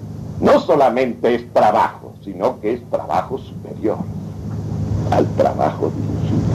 no 0.40 0.60
solamente 0.60 1.34
es 1.34 1.50
trabajo, 1.52 2.12
sino 2.22 2.60
que 2.60 2.74
es 2.74 2.90
trabajo 2.90 3.38
superior 3.38 3.96
al 5.10 5.26
trabajo 5.28 5.90
dirigido. 5.96 6.48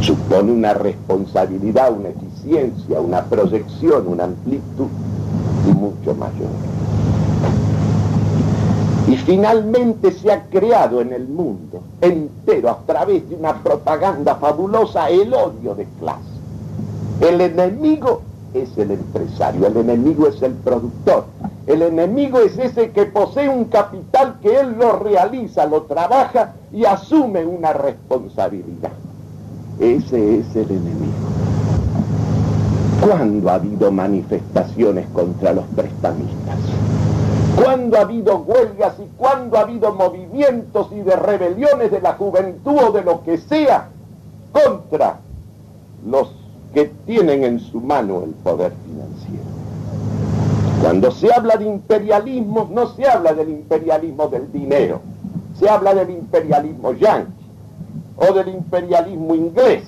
Supone 0.00 0.52
una 0.52 0.74
responsabilidad, 0.74 1.92
una 1.92 2.10
eficiencia, 2.10 3.00
una 3.00 3.24
proyección, 3.24 4.06
una 4.06 4.24
amplitud 4.24 4.86
mucho 5.74 6.14
mayor. 6.14 6.50
Y 9.08 9.16
finalmente 9.16 10.12
se 10.12 10.30
ha 10.30 10.44
creado 10.44 11.00
en 11.00 11.12
el 11.12 11.26
mundo 11.26 11.82
entero 12.00 12.70
a 12.70 12.78
través 12.86 13.28
de 13.28 13.34
una 13.34 13.60
propaganda 13.62 14.36
fabulosa 14.36 15.10
el 15.10 15.34
odio 15.34 15.74
de 15.74 15.86
clase. 15.98 16.20
El 17.20 17.40
enemigo 17.40 18.22
es 18.54 18.76
el 18.76 18.90
empresario, 18.90 19.66
el 19.66 19.76
enemigo 19.76 20.26
es 20.26 20.42
el 20.42 20.52
productor, 20.52 21.24
el 21.66 21.82
enemigo 21.82 22.40
es 22.40 22.58
ese 22.58 22.90
que 22.90 23.06
posee 23.06 23.48
un 23.48 23.66
capital 23.66 24.36
que 24.42 24.60
él 24.60 24.76
lo 24.78 24.98
realiza, 24.98 25.66
lo 25.66 25.82
trabaja 25.82 26.54
y 26.72 26.84
asume 26.84 27.44
una 27.44 27.72
responsabilidad. 27.72 28.92
Ese 29.78 30.38
es 30.38 30.56
el 30.56 30.70
enemigo. 30.70 31.12
¿Cuándo 33.00 33.50
ha 33.50 33.54
habido 33.54 33.90
manifestaciones 33.90 35.08
contra 35.08 35.52
los 35.52 35.64
prestamistas? 35.74 36.58
¿Cuándo 37.56 37.98
ha 37.98 38.02
habido 38.02 38.38
huelgas 38.38 38.94
y 38.98 39.08
cuándo 39.16 39.56
ha 39.56 39.62
habido 39.62 39.92
movimientos 39.94 40.88
y 40.92 41.00
de 41.00 41.16
rebeliones 41.16 41.90
de 41.90 42.00
la 42.00 42.14
juventud 42.14 42.76
o 42.88 42.92
de 42.92 43.02
lo 43.02 43.22
que 43.22 43.38
sea 43.38 43.88
contra 44.52 45.18
los 46.06 46.41
que 46.72 46.90
tienen 47.06 47.44
en 47.44 47.60
su 47.60 47.80
mano 47.80 48.22
el 48.24 48.30
poder 48.30 48.72
financiero? 48.84 49.44
Cuando 50.82 51.12
se 51.12 51.32
habla 51.32 51.56
de 51.56 51.66
imperialismo, 51.66 52.68
no 52.72 52.88
se 52.94 53.06
habla 53.06 53.34
del 53.34 53.50
imperialismo 53.50 54.26
del 54.28 54.50
dinero, 54.50 55.00
se 55.58 55.68
habla 55.68 55.94
del 55.94 56.10
imperialismo 56.10 56.92
yanqui 56.92 57.32
o 58.16 58.32
del 58.32 58.48
imperialismo 58.48 59.34
inglés. 59.34 59.84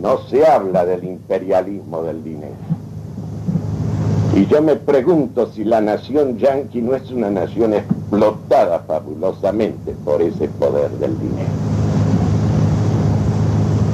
No 0.00 0.18
se 0.28 0.46
habla 0.46 0.84
del 0.84 1.04
imperialismo 1.04 2.02
del 2.02 2.22
dinero. 2.22 2.54
Y 4.34 4.46
yo 4.46 4.62
me 4.62 4.76
pregunto 4.76 5.50
si 5.52 5.64
la 5.64 5.80
nación 5.80 6.38
yanqui 6.38 6.80
no 6.80 6.94
es 6.94 7.10
una 7.10 7.30
nación 7.30 7.74
explotada 7.74 8.78
fabulosamente 8.80 9.94
por 10.04 10.22
ese 10.22 10.48
poder 10.48 10.90
del 10.92 11.18
dinero. 11.18 11.71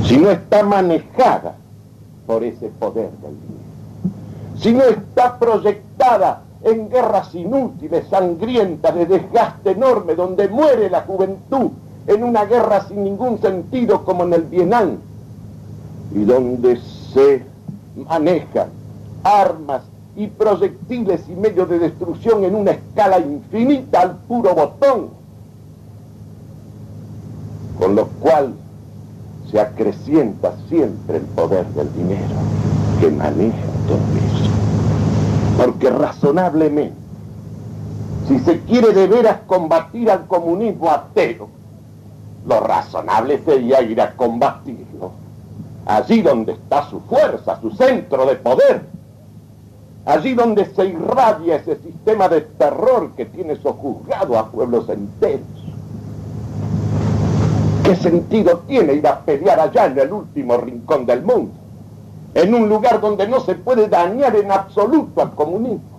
Si 0.09 0.17
no 0.17 0.31
está 0.31 0.63
manejada 0.63 1.55
por 2.27 2.43
ese 2.43 2.69
poder 2.69 3.11
del 3.11 3.37
dinero. 3.43 4.57
Si 4.57 4.73
no 4.73 4.85
está 4.85 5.39
proyectada 5.39 6.45
en 6.63 6.89
guerras 6.89 7.35
inútiles, 7.35 8.07
sangrientas, 8.09 8.95
de 8.95 9.05
desgaste 9.05 9.73
enorme, 9.73 10.15
donde 10.15 10.49
muere 10.49 10.89
la 10.89 11.03
juventud 11.03 11.73
en 12.07 12.25
una 12.25 12.47
guerra 12.47 12.89
sin 12.89 13.05
ningún 13.05 13.39
sentido 13.43 14.03
como 14.03 14.25
en 14.25 14.33
el 14.33 14.43
Vietnam, 14.45 14.97
y 16.15 16.25
donde 16.25 16.81
se 17.13 17.45
manejan 17.95 18.69
armas 19.23 19.83
y 20.17 20.27
proyectiles 20.29 21.21
y 21.29 21.33
medios 21.33 21.69
de 21.69 21.81
destrucción 21.81 22.45
en 22.45 22.55
una 22.55 22.71
escala 22.71 23.19
infinita 23.19 24.01
al 24.01 24.17
puro 24.17 24.55
botón, 24.55 25.11
con 27.79 27.95
lo 27.95 28.07
cual 28.07 28.55
se 29.51 29.61
acrecienta 29.61 30.55
siempre 30.69 31.19
el 31.19 31.25
poder 31.25 31.67
del 31.69 31.93
dinero 31.95 32.35
que 33.01 33.11
maneja 33.11 33.67
todo 33.87 33.99
eso. 33.99 34.51
Porque 35.57 35.91
razonablemente, 35.91 36.97
si 38.27 38.39
se 38.41 38.61
quiere 38.61 38.93
de 38.93 39.07
veras 39.07 39.39
combatir 39.47 40.11
al 40.11 40.27
comunismo 40.27 40.91
ateo, 40.91 41.49
lo 42.47 42.61
razonable 42.61 43.41
sería 43.45 43.83
ir 43.83 44.01
a 44.01 44.15
combatirlo 44.15 45.13
allí 45.89 46.21
donde 46.21 46.53
está 46.53 46.89
su 46.91 47.01
fuerza, 47.01 47.59
su 47.63 47.71
centro 47.71 48.27
de 48.27 48.37
poder, 48.37 48.83
allí 50.05 50.35
donde 50.35 50.67
se 50.67 50.85
irradia 50.85 51.57
ese 51.57 51.77
sistema 51.77 52.29
de 52.29 52.43
terror 52.43 53.13
que 53.17 53.25
tiene 53.25 53.57
sojuzgado 53.57 54.39
a 54.39 54.51
pueblos 54.51 54.87
enteros. 54.91 55.68
¿Qué 57.89 57.97
sentido 57.97 58.65
tiene 58.67 58.93
ir 58.93 59.07
a 59.07 59.21
pelear 59.21 59.59
allá 59.59 59.87
en 59.87 59.99
el 59.99 60.13
último 60.13 60.59
rincón 60.59 61.07
del 61.07 61.23
mundo? 61.23 61.53
En 62.35 62.55
un 62.55 62.69
lugar 62.69 63.01
donde 63.01 63.27
no 63.27 63.41
se 63.41 63.55
puede 63.55 63.89
dañar 63.89 64.37
en 64.37 64.53
absoluto 64.53 65.23
al 65.23 65.35
comunismo. 65.35 65.99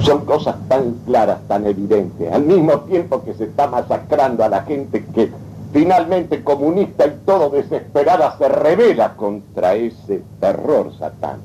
Son 0.00 0.24
cosas 0.24 0.56
tan 0.66 0.94
claras, 1.04 1.40
tan 1.46 1.66
evidentes, 1.66 2.32
al 2.32 2.44
mismo 2.44 2.80
tiempo 2.80 3.22
que 3.22 3.34
se 3.34 3.44
está 3.44 3.66
masacrando 3.66 4.42
a 4.42 4.48
la 4.48 4.62
gente 4.62 5.04
que 5.14 5.30
finalmente 5.74 6.42
comunista 6.42 7.06
y 7.06 7.18
todo 7.26 7.50
desesperada 7.50 8.38
se 8.38 8.48
revela 8.48 9.12
contra 9.12 9.74
ese 9.74 10.22
terror 10.40 10.90
satánico, 10.98 11.42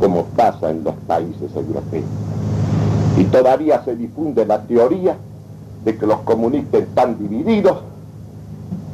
como 0.00 0.24
pasa 0.34 0.70
en 0.70 0.82
los 0.82 0.94
países 1.06 1.54
europeos. 1.54 2.06
Y 3.18 3.24
todavía 3.24 3.84
se 3.84 3.96
difunde 3.96 4.46
la 4.46 4.62
teoría 4.62 5.14
de 5.84 5.96
que 5.96 6.06
los 6.06 6.20
comunistas 6.20 6.82
están 6.82 7.18
divididos 7.18 7.78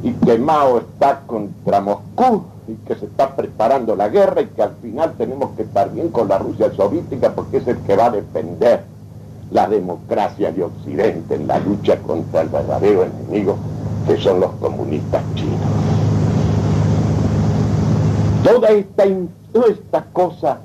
y 0.03 0.11
que 0.13 0.37
Mao 0.37 0.77
está 0.79 1.21
contra 1.25 1.81
Moscú 1.81 2.43
y 2.67 2.75
que 2.87 2.95
se 2.95 3.05
está 3.05 3.35
preparando 3.35 3.95
la 3.95 4.09
guerra 4.09 4.41
y 4.41 4.47
que 4.47 4.61
al 4.61 4.75
final 4.81 5.13
tenemos 5.17 5.51
que 5.55 5.63
estar 5.63 5.91
bien 5.91 6.09
con 6.09 6.27
la 6.27 6.37
Rusia 6.37 6.71
soviética 6.75 7.33
porque 7.33 7.57
es 7.57 7.67
el 7.67 7.77
que 7.79 7.95
va 7.95 8.05
a 8.07 8.11
defender 8.11 8.83
la 9.51 9.67
democracia 9.67 10.51
de 10.51 10.63
Occidente 10.63 11.35
en 11.35 11.47
la 11.47 11.59
lucha 11.59 11.97
contra 11.99 12.41
el 12.41 12.49
verdadero 12.49 13.03
enemigo 13.03 13.57
que 14.07 14.17
son 14.17 14.39
los 14.39 14.51
comunistas 14.53 15.23
chinos. 15.35 15.59
Toda 18.43 18.69
esta, 18.69 20.03
cosa 20.13 20.59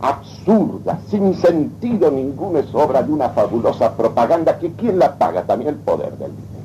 absurda, 0.00 0.98
sin 1.10 1.34
sentido 1.34 2.10
ninguno, 2.10 2.58
es 2.58 2.74
obra 2.74 3.02
de 3.02 3.12
una 3.12 3.30
fabulosa 3.30 3.96
propaganda 3.96 4.58
que 4.58 4.72
¿quién 4.72 4.98
la 4.98 5.16
paga? 5.16 5.42
También 5.42 5.70
el 5.70 5.76
poder 5.76 6.16
del 6.18 6.32
dinero. 6.32 6.56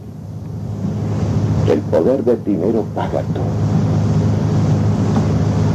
El 1.67 1.80
poder 1.82 2.24
del 2.24 2.44
dinero 2.44 2.84
paga 2.94 3.22
todo. 3.34 3.44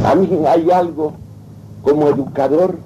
A 0.09 0.15
mí 0.15 0.29
hay 0.47 0.71
algo 0.71 1.13
como 1.83 2.07
educador 2.07 2.77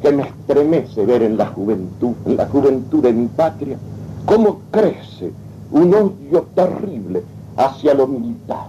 que 0.00 0.12
me 0.12 0.22
estremece 0.22 1.04
ver 1.04 1.22
en 1.22 1.36
la 1.36 1.46
juventud, 1.46 2.14
en 2.24 2.36
la 2.36 2.46
juventud 2.46 3.02
de 3.02 3.12
mi 3.12 3.26
patria, 3.26 3.76
cómo 4.24 4.60
crece 4.70 5.32
un 5.70 5.94
odio 5.94 6.46
terrible 6.54 7.22
hacia 7.56 7.94
lo 7.94 8.06
militar, 8.06 8.68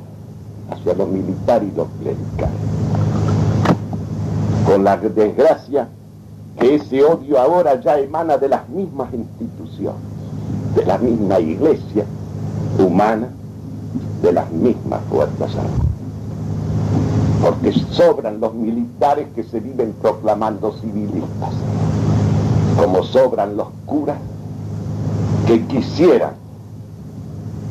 hacia 0.69 0.93
lo 0.93 1.07
militar 1.07 1.63
y 1.63 1.71
lo 1.75 1.87
clerical. 1.99 2.49
Con 4.65 4.83
la 4.83 4.97
desgracia 4.97 5.87
que 6.59 6.75
ese 6.75 7.03
odio 7.03 7.39
ahora 7.39 7.79
ya 7.79 7.97
emana 7.97 8.37
de 8.37 8.49
las 8.49 8.67
mismas 8.69 9.13
instituciones, 9.13 10.01
de 10.75 10.85
la 10.85 10.97
misma 10.97 11.39
iglesia 11.39 12.05
humana, 12.77 13.29
de 14.21 14.31
las 14.31 14.51
mismas 14.51 15.01
fuerzas 15.09 15.55
armadas. 15.55 15.85
Porque 17.41 17.71
sobran 17.71 18.39
los 18.39 18.53
militares 18.53 19.27
que 19.33 19.43
se 19.43 19.59
viven 19.59 19.93
proclamando 20.01 20.73
civilistas, 20.73 21.53
como 22.77 23.03
sobran 23.03 23.57
los 23.57 23.67
curas 23.85 24.17
que 25.47 25.65
quisieran 25.65 26.33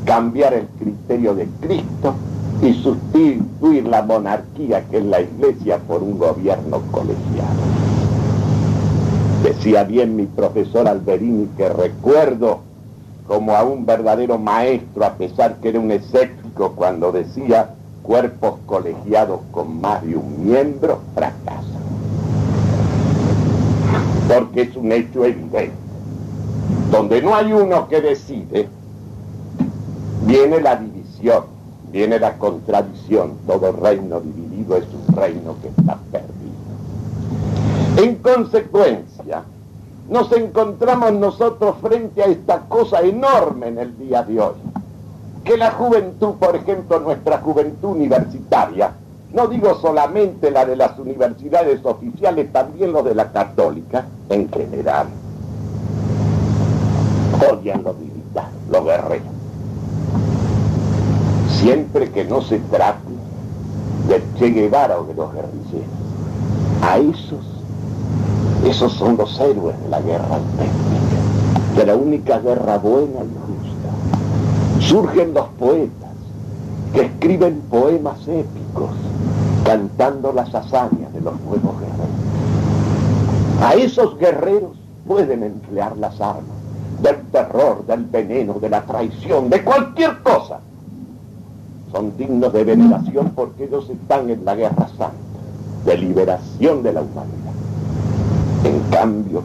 cambiar 0.05 0.55
el 0.55 0.67
criterio 0.67 1.35
de 1.35 1.47
Cristo 1.61 2.15
y 2.63 2.75
sustituir 2.83 3.87
la 3.87 4.03
monarquía 4.03 4.85
que 4.91 4.99
es 4.99 5.05
la 5.05 5.21
iglesia 5.21 5.79
por 5.79 6.03
un 6.03 6.19
gobierno 6.19 6.83
colegiado. 6.91 7.61
Decía 9.43 9.85
bien 9.85 10.17
mi 10.17 10.27
profesor 10.27 10.87
Alberini 10.87 11.49
que 11.57 11.69
recuerdo 11.69 12.61
como 13.27 13.55
a 13.55 13.63
un 13.63 13.87
verdadero 13.87 14.39
maestro, 14.39 15.05
a 15.05 15.15
pesar 15.15 15.57
que 15.57 15.69
era 15.69 15.79
un 15.79 15.91
escéptico, 15.93 16.73
cuando 16.73 17.13
decía 17.13 17.71
cuerpos 18.03 18.55
colegiados 18.67 19.41
con 19.53 19.81
más 19.81 20.03
de 20.03 20.17
un 20.17 20.45
miembro 20.45 20.99
fracasan. 21.15 21.81
Porque 24.29 24.63
es 24.63 24.77
un 24.77 24.93
hecho 24.93 25.25
evidente. 25.25 25.71
Donde 26.91 27.23
no 27.23 27.35
hay 27.35 27.53
uno 27.53 27.87
que 27.89 28.01
decide, 28.01 28.69
viene 30.27 30.61
la 30.61 30.75
división, 30.75 31.45
viene 31.91 32.19
la 32.19 32.39
contradicción. 32.39 33.39
Todo 33.47 33.73
reino 33.73 34.21
dividido 34.21 34.77
es 34.77 34.85
un 34.85 35.15
reino 35.15 35.57
que 35.61 35.69
está 35.69 35.99
perdido. 36.11 36.31
En 37.97 38.17
consecuencia, 38.17 39.43
nos 40.09 40.33
encontramos 40.33 41.13
nosotros 41.13 41.77
frente 41.81 42.23
a 42.23 42.27
esta 42.27 42.61
cosa 42.69 43.01
enorme 43.01 43.69
en 43.69 43.79
el 43.79 43.99
día 43.99 44.23
de 44.23 44.41
hoy. 44.41 44.55
Que 45.45 45.57
la 45.57 45.71
juventud, 45.73 46.35
por 46.35 46.57
ejemplo, 46.57 47.01
nuestra 47.01 47.39
juventud 47.39 47.91
universitaria, 47.91 48.93
no 49.33 49.47
digo 49.47 49.75
solamente 49.77 50.51
la 50.51 50.65
de 50.65 50.77
las 50.77 50.99
universidades 50.99 51.81
oficiales, 51.85 52.53
también 52.53 52.93
lo 52.93 53.03
de 53.03 53.15
la 53.15 53.31
católica 53.31 54.05
en 54.29 54.51
general, 54.51 55.07
odian 57.51 57.83
lo 57.83 57.95
militar, 57.95 58.49
lo 58.69 58.85
guerrero. 58.85 59.40
Siempre 61.61 62.11
que 62.11 62.25
no 62.25 62.41
se 62.41 62.59
trate 62.59 63.13
de 64.09 64.23
Che 64.39 64.49
Guevara 64.49 64.99
o 64.99 65.05
de 65.05 65.13
los 65.13 65.31
guerrilleros, 65.31 65.91
a 66.81 66.97
esos, 66.97 67.45
esos 68.65 68.95
son 68.95 69.19
los 69.19 69.39
héroes 69.39 69.79
de 69.83 69.89
la 69.91 70.01
guerra 70.01 70.37
auténtica, 70.37 71.77
de 71.77 71.85
la 71.85 71.97
única 71.97 72.39
guerra 72.39 72.79
buena 72.79 73.21
y 73.21 73.37
justa. 73.47 74.89
Surgen 74.89 75.35
los 75.35 75.49
poetas 75.59 76.15
que 76.95 77.03
escriben 77.03 77.61
poemas 77.69 78.27
épicos, 78.27 78.93
cantando 79.63 80.33
las 80.33 80.55
hazañas 80.55 81.13
de 81.13 81.21
los 81.21 81.39
nuevos 81.43 81.79
guerreros. 81.79 82.09
A 83.63 83.75
esos 83.75 84.19
guerreros 84.19 84.79
pueden 85.07 85.43
emplear 85.43 85.95
las 85.99 86.19
armas 86.23 86.57
del 87.03 87.19
terror, 87.31 87.85
del 87.87 88.05
veneno, 88.05 88.55
de 88.55 88.71
la 88.71 88.81
traición, 88.81 89.51
de 89.51 89.63
cualquier 89.63 90.23
cosa. 90.23 90.61
Son 91.93 92.17
dignos 92.17 92.53
de 92.53 92.65
veneración 92.65 93.33
porque 93.35 93.65
ellos 93.65 93.91
están 93.91 94.31
en 94.31 94.45
la 94.45 94.55
guerra 94.55 94.89
santa, 94.97 95.13
de 95.85 95.99
liberación 95.99 96.83
de 96.83 96.93
la 96.93 97.01
humanidad. 97.01 97.53
En 98.65 98.81
cambio, 98.91 99.43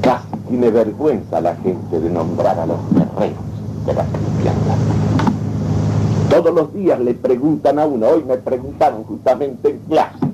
casi 0.00 0.36
tiene 0.48 0.70
vergüenza 0.70 1.40
la 1.40 1.54
gente 1.56 2.00
de 2.00 2.10
nombrar 2.10 2.58
a 2.58 2.66
los 2.66 2.78
guerreros 2.90 3.44
de 3.86 3.94
la 3.94 4.04
cristiandad. 4.04 4.76
Todos 6.30 6.54
los 6.54 6.74
días 6.74 6.98
le 6.98 7.14
preguntan 7.14 7.78
a 7.78 7.86
uno, 7.86 8.08
hoy 8.08 8.24
me 8.24 8.38
preguntaron 8.38 9.04
justamente 9.04 9.70
en 9.70 9.78
clase, 9.88 10.26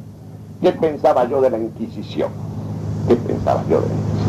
¿qué 0.62 0.73
pensaba 0.73 1.29
yo 1.29 1.42
de 1.42 1.51
la 1.51 1.59
Inquisición? 1.59 2.31
¿Qué 3.07 3.16
pensaba 3.16 3.62
yo 3.68 3.83
de 3.83 3.88
la 3.88 3.94
Inquisición? 3.94 4.19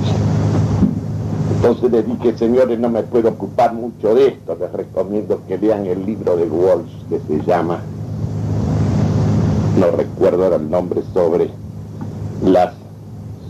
Entonces 1.64 1.92
le 1.92 2.02
dije, 2.02 2.36
señores, 2.40 2.80
no 2.80 2.90
me 2.90 3.04
puedo 3.04 3.30
ocupar 3.30 3.72
mucho 3.76 4.16
de 4.16 4.30
esto, 4.30 4.58
les 4.60 4.74
recomiendo 4.74 5.42
que 5.48 5.60
lean 5.60 5.86
el 5.86 6.04
libro 6.04 6.36
de 6.36 6.46
Walsh 6.46 7.06
que 7.08 7.20
se 7.20 7.46
llama, 7.46 7.82
no 9.80 9.92
recuerdo 9.92 10.56
el 10.56 10.72
nombre, 10.72 11.04
sobre 11.14 11.52
las 12.44 12.74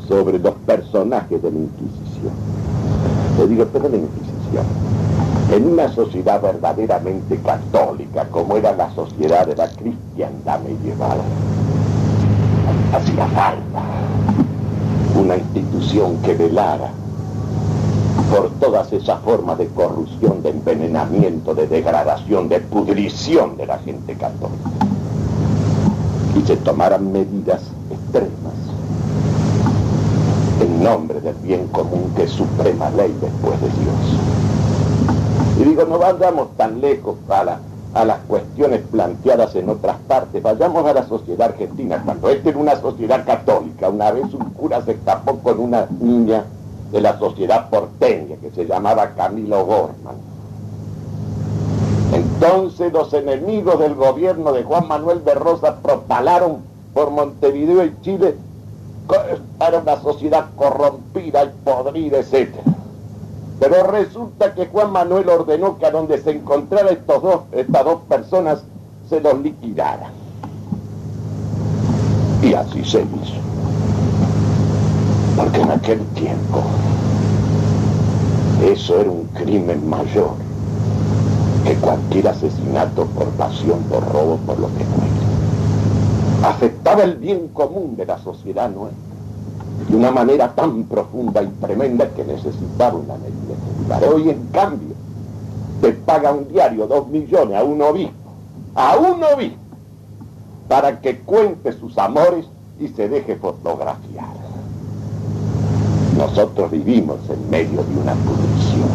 sobre 0.10 0.39
los 0.39 0.56
personajes 0.65 1.41
de 1.41 1.52
la 1.52 1.58
Inquisición. 1.58 2.34
Le 3.38 3.47
digo, 3.47 3.65
pero 3.71 3.88
la 3.88 3.95
Inquisición, 3.95 4.65
en 5.54 5.67
una 5.67 5.88
sociedad 5.93 6.41
verdaderamente 6.41 7.38
católica, 7.38 8.26
como 8.26 8.58
era 8.58 8.76
la 8.76 8.93
sociedad 8.93 9.47
de 9.47 9.56
la 9.56 9.69
cristiandad 9.69 10.60
medieval, 10.60 11.19
hacía 12.93 13.26
falta 13.28 13.84
una 15.17 15.38
institución 15.38 16.17
que 16.24 16.34
velara 16.34 16.91
por 18.32 18.50
todas 18.60 18.91
esas 18.93 19.19
formas 19.21 19.58
de 19.58 19.67
corrupción, 19.67 20.41
de 20.41 20.50
envenenamiento, 20.50 21.54
de 21.54 21.67
degradación, 21.67 22.47
de 22.50 22.60
pudrición 22.60 23.58
de 23.58 23.65
la 23.65 23.78
gente 23.80 24.15
católica. 24.15 24.69
Y 26.38 26.45
se 26.45 26.58
tomaran 26.58 27.12
medidas 27.12 27.62
extremas 27.89 28.54
en 30.62 30.84
nombre 30.84 31.19
del 31.19 31.36
bien 31.36 31.67
común 31.67 32.12
que 32.15 32.24
es 32.24 32.32
suprema 32.32 32.89
ley 32.91 33.15
después 33.19 33.60
de 33.60 33.67
Dios. 33.67 34.21
Y 35.60 35.63
digo, 35.63 35.86
no 35.86 36.00
vayamos 36.00 36.56
tan 36.56 36.80
lejos 36.80 37.17
a 37.93 38.06
las 38.06 38.19
cuestiones 38.28 38.82
planteadas 38.89 39.56
en 39.56 39.69
otras 39.69 39.97
partes. 40.08 40.41
Vayamos 40.41 40.86
a 40.86 40.93
la 40.93 41.06
sociedad 41.08 41.50
argentina. 41.50 42.02
Cuando 42.06 42.30
esta 42.30 42.50
era 42.50 42.58
una 42.58 42.80
sociedad 42.80 43.26
católica, 43.26 43.89
una 43.89 44.12
vez 44.12 44.34
un 44.34 44.52
cura 44.52 44.82
se 44.84 44.91
escapó 44.91 45.39
con 45.39 45.60
una 45.60 45.88
niña 46.00 46.45
de 46.91 47.01
la 47.01 47.17
sociedad 47.17 47.69
porteña 47.69 48.36
que 48.38 48.51
se 48.51 48.65
llamaba 48.65 49.13
Camilo 49.15 49.65
Gorman. 49.65 50.15
Entonces 52.13 52.91
los 52.91 53.13
enemigos 53.13 53.80
del 53.80 53.95
gobierno 53.95 54.51
de 54.51 54.63
Juan 54.63 54.88
Manuel 54.88 55.23
de 55.23 55.34
Rosa 55.34 55.77
propalaron 55.77 56.58
por 56.93 57.12
Montevideo 57.12 57.86
y 57.86 57.95
Chile 58.01 58.36
para 59.58 59.80
una 59.80 60.01
sociedad 60.01 60.47
corrompida 60.56 61.45
y 61.45 61.51
podrida, 61.63 62.19
etc. 62.19 62.56
Pero 63.60 63.84
resulta 63.84 64.54
que 64.54 64.67
Juan 64.67 64.91
Manuel 64.91 65.30
ordenó 65.30 65.77
que 65.77 65.86
a 65.86 65.91
donde 65.91 66.17
se 66.17 66.39
dos, 66.39 67.41
estas 67.51 67.86
dos 67.86 68.01
personas 68.10 68.63
se 69.10 69.21
los 69.21 69.39
liquidaran. 69.39 70.12
Y 72.41 72.54
así 72.54 72.84
se 72.84 73.01
hizo 73.01 73.61
porque 75.36 75.62
en 75.62 75.72
aquel 75.72 76.00
tiempo 76.13 76.62
eso 78.63 79.00
era 79.00 79.10
un 79.10 79.26
crimen 79.34 79.89
mayor 79.89 80.32
que 81.63 81.76
cualquier 81.76 82.28
asesinato 82.28 83.06
por 83.08 83.28
pasión, 83.30 83.80
por 83.84 84.04
robo, 84.12 84.38
por 84.38 84.60
lo 84.60 84.67
que 84.67 84.84
fuera. 84.84 86.50
Afectaba 86.50 87.04
el 87.04 87.15
bien 87.15 87.50
común 87.50 87.96
de 87.96 88.06
la 88.06 88.17
sociedad 88.17 88.70
nuestra 88.70 89.12
de 89.88 89.96
una 89.96 90.12
manera 90.12 90.54
tan 90.54 90.84
profunda 90.84 91.41
y 91.41 91.48
tremenda 91.48 92.08
que 92.10 92.24
necesitaba 92.24 92.98
una 92.98 93.15
medida 93.15 94.08
Hoy, 94.08 94.30
en 94.30 94.48
cambio, 94.48 94.96
te 95.82 95.91
paga 95.91 96.32
un 96.32 96.48
diario 96.48 96.88
dos 96.88 97.08
millones 97.08 97.58
a 97.58 97.63
un 97.63 97.82
obispo, 97.82 98.13
a 98.76 98.98
un 98.98 99.24
obispo, 99.24 99.58
para 100.67 101.02
que 101.02 101.20
cuente 101.20 101.74
sus 101.74 101.98
amores 101.98 102.46
y 102.80 102.88
se 102.89 103.10
deje 103.10 103.36
fotografiar. 103.36 104.40
Nosotros 106.21 106.69
vivimos 106.69 107.17
en 107.31 107.49
medio 107.49 107.84
de 107.84 107.97
una 107.99 108.13
pudrición. 108.13 108.89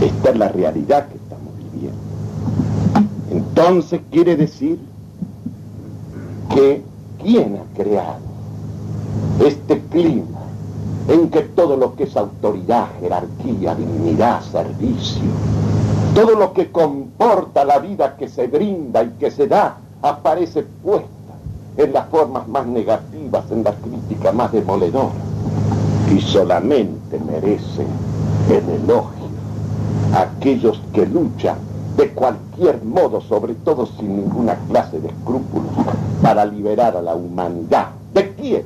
Esta 0.00 0.30
es 0.30 0.36
la 0.36 0.48
realidad 0.48 1.08
que 1.08 1.16
estamos 1.16 1.52
viviendo. 1.72 1.98
Entonces 3.32 4.02
quiere 4.12 4.36
decir 4.36 4.78
que 6.54 6.84
¿quién 7.20 7.56
ha 7.56 7.76
creado 7.76 8.20
este 9.44 9.80
clima 9.90 10.38
en 11.08 11.28
que 11.28 11.40
todo 11.40 11.76
lo 11.76 11.96
que 11.96 12.04
es 12.04 12.16
autoridad, 12.16 12.86
jerarquía, 13.00 13.74
dignidad, 13.74 14.40
servicio, 14.40 15.24
todo 16.14 16.36
lo 16.36 16.52
que 16.52 16.70
comporta 16.70 17.64
la 17.64 17.80
vida 17.80 18.16
que 18.16 18.28
se 18.28 18.46
brinda 18.46 19.02
y 19.02 19.10
que 19.18 19.32
se 19.32 19.48
da, 19.48 19.78
aparece 20.00 20.62
puesto 20.62 21.15
en 21.76 21.92
las 21.92 22.08
formas 22.08 22.48
más 22.48 22.66
negativas, 22.66 23.50
en 23.50 23.64
la 23.64 23.72
crítica 23.72 24.32
más 24.32 24.52
demoledora, 24.52 25.12
y 26.14 26.20
solamente 26.20 27.18
merecen 27.18 27.86
el 28.48 28.82
elogio 28.82 29.26
aquellos 30.14 30.80
que 30.92 31.06
luchan 31.06 31.56
de 31.96 32.10
cualquier 32.10 32.82
modo, 32.84 33.20
sobre 33.20 33.54
todo 33.54 33.86
sin 33.86 34.16
ninguna 34.16 34.54
clase 34.68 35.00
de 35.00 35.08
escrúpulos, 35.08 35.72
para 36.22 36.44
liberar 36.44 36.96
a 36.96 37.02
la 37.02 37.14
humanidad. 37.14 37.88
¿De 38.12 38.34
quién? 38.34 38.64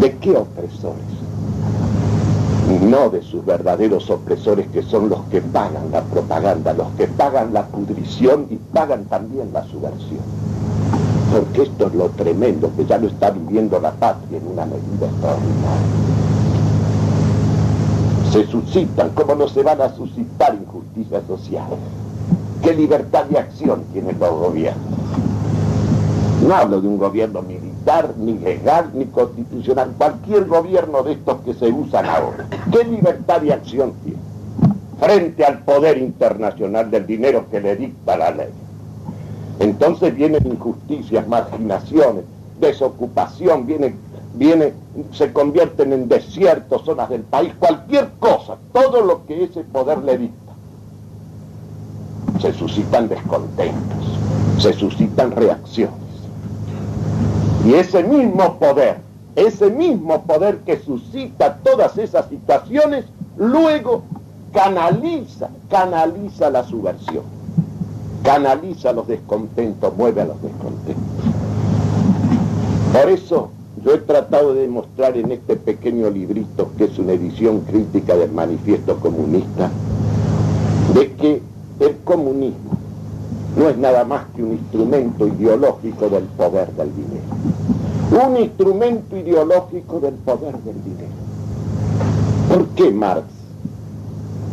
¿De 0.00 0.16
qué 0.18 0.36
opresores? 0.36 1.04
No 2.82 3.10
de 3.10 3.22
sus 3.22 3.44
verdaderos 3.44 4.08
opresores 4.10 4.68
que 4.68 4.82
son 4.82 5.08
los 5.08 5.20
que 5.24 5.42
pagan 5.42 5.90
la 5.92 6.02
propaganda, 6.02 6.72
los 6.72 6.88
que 6.96 7.06
pagan 7.06 7.52
la 7.52 7.66
pudrición 7.66 8.46
y 8.50 8.56
pagan 8.56 9.04
también 9.04 9.52
la 9.52 9.64
subversión 9.64 10.41
porque 11.32 11.62
esto 11.62 11.86
es 11.86 11.94
lo 11.94 12.10
tremendo 12.10 12.70
que 12.76 12.84
ya 12.84 12.98
lo 12.98 13.08
está 13.08 13.30
viviendo 13.30 13.80
la 13.80 13.92
patria 13.92 14.36
en 14.38 14.46
una 14.46 14.66
medida 14.66 15.06
extraordinaria. 15.06 15.86
Se 18.30 18.46
suscitan, 18.46 19.10
¿cómo 19.10 19.34
no 19.34 19.48
se 19.48 19.62
van 19.62 19.80
a 19.80 19.94
suscitar 19.94 20.54
injusticias 20.54 21.22
sociales? 21.26 21.78
¿Qué 22.62 22.74
libertad 22.74 23.24
de 23.24 23.38
acción 23.38 23.82
tienen 23.92 24.18
los 24.20 24.30
gobiernos? 24.30 24.82
No 26.46 26.54
hablo 26.54 26.80
de 26.80 26.88
un 26.88 26.98
gobierno 26.98 27.40
militar 27.40 28.12
ni 28.18 28.34
legal, 28.38 28.90
ni 28.94 29.06
constitucional. 29.06 29.92
Cualquier 29.96 30.46
gobierno 30.46 31.02
de 31.02 31.12
estos 31.12 31.40
que 31.42 31.54
se 31.54 31.68
usan 31.70 32.06
ahora. 32.06 32.46
¿Qué 32.70 32.84
libertad 32.84 33.40
de 33.40 33.52
acción 33.54 33.94
tiene? 34.04 34.18
Frente 35.00 35.44
al 35.44 35.60
poder 35.60 35.98
internacional 35.98 36.90
del 36.90 37.06
dinero 37.06 37.46
que 37.50 37.60
le 37.60 37.76
dicta 37.76 38.16
la 38.16 38.30
ley. 38.32 38.50
Entonces 39.60 40.14
vienen 40.14 40.46
injusticias, 40.46 41.26
marginaciones, 41.28 42.24
desocupación, 42.60 43.66
viene, 43.66 43.94
viene, 44.34 44.72
se 45.12 45.32
convierten 45.32 45.92
en 45.92 46.08
desiertos, 46.08 46.84
zonas 46.84 47.10
del 47.10 47.22
país, 47.22 47.52
cualquier 47.58 48.10
cosa, 48.18 48.56
todo 48.72 49.02
lo 49.02 49.26
que 49.26 49.44
ese 49.44 49.62
poder 49.64 49.98
le 49.98 50.18
dicta. 50.18 50.52
Se 52.40 52.52
suscitan 52.52 53.08
descontentos, 53.08 54.18
se 54.58 54.72
suscitan 54.72 55.32
reacciones. 55.32 55.94
Y 57.64 57.74
ese 57.74 58.02
mismo 58.02 58.58
poder, 58.58 58.96
ese 59.36 59.70
mismo 59.70 60.22
poder 60.22 60.58
que 60.58 60.80
suscita 60.80 61.58
todas 61.62 61.96
esas 61.98 62.28
situaciones, 62.28 63.04
luego 63.36 64.02
canaliza, 64.52 65.48
canaliza 65.70 66.50
la 66.50 66.64
subversión, 66.64 67.24
canaliza 68.22 68.92
los 68.92 69.06
descontentos, 69.08 69.96
mueve 69.96 70.22
a 70.22 70.26
los 70.26 70.42
descontentos. 70.42 71.04
Por 72.92 73.10
eso 73.10 73.50
yo 73.84 73.94
he 73.94 73.98
tratado 73.98 74.54
de 74.54 74.62
demostrar 74.62 75.16
en 75.16 75.32
este 75.32 75.56
pequeño 75.56 76.08
librito, 76.10 76.70
que 76.76 76.84
es 76.84 76.98
una 76.98 77.12
edición 77.12 77.60
crítica 77.60 78.14
del 78.16 78.30
manifiesto 78.32 78.96
comunista, 79.00 79.70
de 80.94 81.12
que 81.12 81.42
el 81.80 81.96
comunismo 82.04 82.72
no 83.56 83.68
es 83.68 83.76
nada 83.76 84.04
más 84.04 84.26
que 84.34 84.42
un 84.42 84.52
instrumento 84.52 85.26
ideológico 85.26 86.08
del 86.08 86.24
poder 86.24 86.70
del 86.72 86.90
dinero. 86.94 88.26
Un 88.26 88.36
instrumento 88.36 89.16
ideológico 89.16 90.00
del 90.00 90.14
poder 90.14 90.56
del 90.58 90.84
dinero. 90.84 91.12
¿Por 92.48 92.66
qué 92.68 92.90
Marx, 92.90 93.24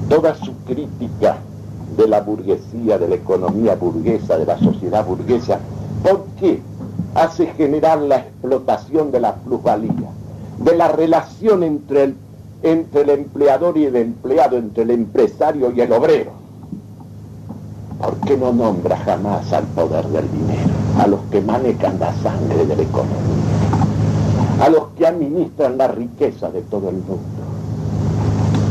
toda 0.07 0.33
su 0.35 0.53
crítica 0.65 1.37
de 1.99 2.07
la 2.07 2.21
burguesía, 2.21 2.97
de 2.97 3.09
la 3.09 3.15
economía 3.15 3.75
burguesa, 3.75 4.37
de 4.37 4.45
la 4.45 4.57
sociedad 4.57 5.05
burguesa, 5.05 5.59
¿por 6.01 6.23
qué 6.39 6.61
hace 7.13 7.47
generar 7.47 7.99
la 7.99 8.19
explotación 8.19 9.11
de 9.11 9.19
la 9.19 9.35
plusvalía, 9.35 10.09
de 10.59 10.75
la 10.77 10.87
relación 10.87 11.61
entre 11.63 12.03
el, 12.05 12.15
entre 12.63 13.01
el 13.01 13.09
empleador 13.09 13.77
y 13.77 13.85
el 13.85 13.97
empleado, 13.97 14.57
entre 14.57 14.83
el 14.83 14.91
empresario 14.91 15.73
y 15.75 15.81
el 15.81 15.91
obrero? 15.91 16.31
¿Por 17.99 18.15
qué 18.21 18.37
no 18.37 18.53
nombra 18.53 18.95
jamás 18.95 19.51
al 19.51 19.65
poder 19.65 20.07
del 20.07 20.31
dinero, 20.31 20.69
a 20.99 21.05
los 21.07 21.19
que 21.31 21.41
manejan 21.41 21.99
la 21.99 22.13
sangre 22.23 22.65
de 22.65 22.77
la 22.77 22.81
economía, 22.81 24.63
a 24.63 24.69
los 24.69 24.87
que 24.97 25.05
administran 25.05 25.77
la 25.77 25.89
riqueza 25.89 26.49
de 26.49 26.61
todo 26.61 26.87
el 26.89 26.95
mundo, 26.95 27.43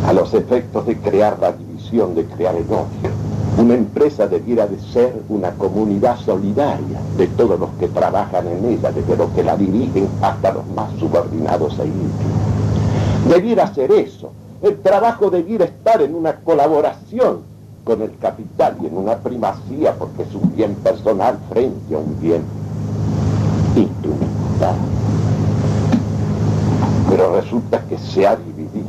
a 0.06 0.14
los 0.14 0.32
efectos 0.32 0.86
de 0.86 0.96
crear 0.96 1.38
la 1.38 1.52
división, 1.52 2.14
de 2.14 2.24
crear 2.24 2.56
el 2.56 2.64
odio? 2.64 3.17
Una 3.58 3.74
empresa 3.74 4.28
debiera 4.28 4.68
de 4.68 4.78
ser 4.78 5.20
una 5.28 5.50
comunidad 5.50 6.16
solidaria 6.18 7.00
de 7.16 7.26
todos 7.26 7.58
los 7.58 7.70
que 7.80 7.88
trabajan 7.88 8.46
en 8.46 8.64
ella, 8.64 8.92
desde 8.92 9.16
los 9.16 9.30
que 9.32 9.42
la 9.42 9.56
dirigen 9.56 10.08
hasta 10.22 10.52
los 10.52 10.64
más 10.76 10.92
subordinados 11.00 11.76
e 11.80 11.86
íntimos. 11.86 13.28
Debiera 13.28 13.74
ser 13.74 13.90
eso. 13.90 14.30
El 14.62 14.78
trabajo 14.78 15.28
debiera 15.28 15.64
estar 15.64 16.00
en 16.02 16.14
una 16.14 16.36
colaboración 16.36 17.40
con 17.82 18.00
el 18.02 18.16
capital 18.18 18.76
y 18.80 18.86
en 18.86 18.96
una 18.96 19.16
primacía 19.16 19.92
porque 19.94 20.22
es 20.22 20.34
un 20.36 20.54
bien 20.54 20.76
personal 20.76 21.36
frente 21.48 21.96
a 21.96 21.98
un 21.98 22.20
bien 22.20 22.42
instrumental. 23.74 24.76
Pero 27.10 27.40
resulta 27.40 27.80
que 27.88 27.98
se 27.98 28.24
ha 28.24 28.36
dividido 28.36 28.86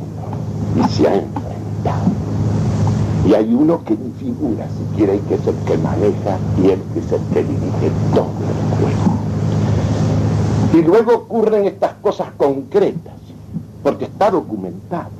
y 0.76 0.88
se 0.92 1.08
ha 1.08 1.14
enfrentado. 1.16 2.19
Y 3.30 3.34
hay 3.34 3.54
uno 3.54 3.84
que 3.84 3.96
ni 3.96 4.10
figura 4.18 4.66
siquiera 4.76 5.14
y 5.14 5.20
que 5.20 5.36
es 5.36 5.46
el 5.46 5.54
que 5.58 5.78
maneja 5.78 6.36
y 6.60 6.70
el 6.70 6.80
que 6.92 6.98
es 6.98 7.12
el 7.12 7.20
que 7.32 7.44
dirige 7.44 7.92
todo 8.12 8.26
el 8.26 8.58
juego. 8.76 9.18
Y 10.74 10.82
luego 10.82 11.14
ocurren 11.14 11.64
estas 11.66 11.94
cosas 12.02 12.32
concretas, 12.36 13.14
porque 13.84 14.06
está 14.06 14.32
documentado. 14.32 15.10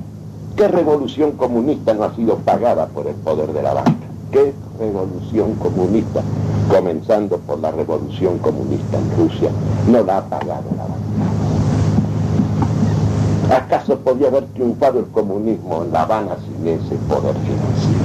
¿Qué 0.57 0.67
revolución 0.67 1.31
comunista 1.37 1.93
no 1.93 2.03
ha 2.03 2.13
sido 2.13 2.35
pagada 2.39 2.87
por 2.87 3.07
el 3.07 3.15
poder 3.15 3.53
de 3.53 3.63
la 3.63 3.75
banca? 3.75 4.07
¿Qué 4.29 4.53
revolución 4.77 5.53
comunista, 5.53 6.21
comenzando 6.69 7.37
por 7.37 7.59
la 7.59 7.71
revolución 7.71 8.39
comunista 8.39 8.97
en 8.97 9.09
Rusia, 9.17 9.51
no 9.87 10.03
la 10.03 10.17
ha 10.17 10.25
pagado 10.25 10.65
la 10.75 10.83
banca? 10.83 11.01
¿Acaso 13.51 13.97
podía 13.97 14.29
haber 14.29 14.45
triunfado 14.45 14.99
el 14.99 15.07
comunismo 15.07 15.83
en 15.83 15.91
La 15.91 16.03
Habana 16.03 16.37
sin 16.37 16.65
ese 16.67 16.95
poder 17.09 17.35
financiero? 17.35 18.00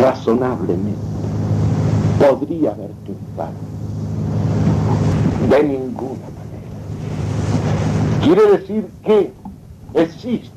Razonablemente, 0.00 0.98
podría 2.18 2.70
haber 2.70 2.90
triunfado. 3.04 3.52
De 5.50 5.62
ninguna 5.64 6.26
manera. 6.36 6.68
Quiere 8.22 8.58
decir 8.58 8.86
que 9.04 9.32
existe, 9.94 10.50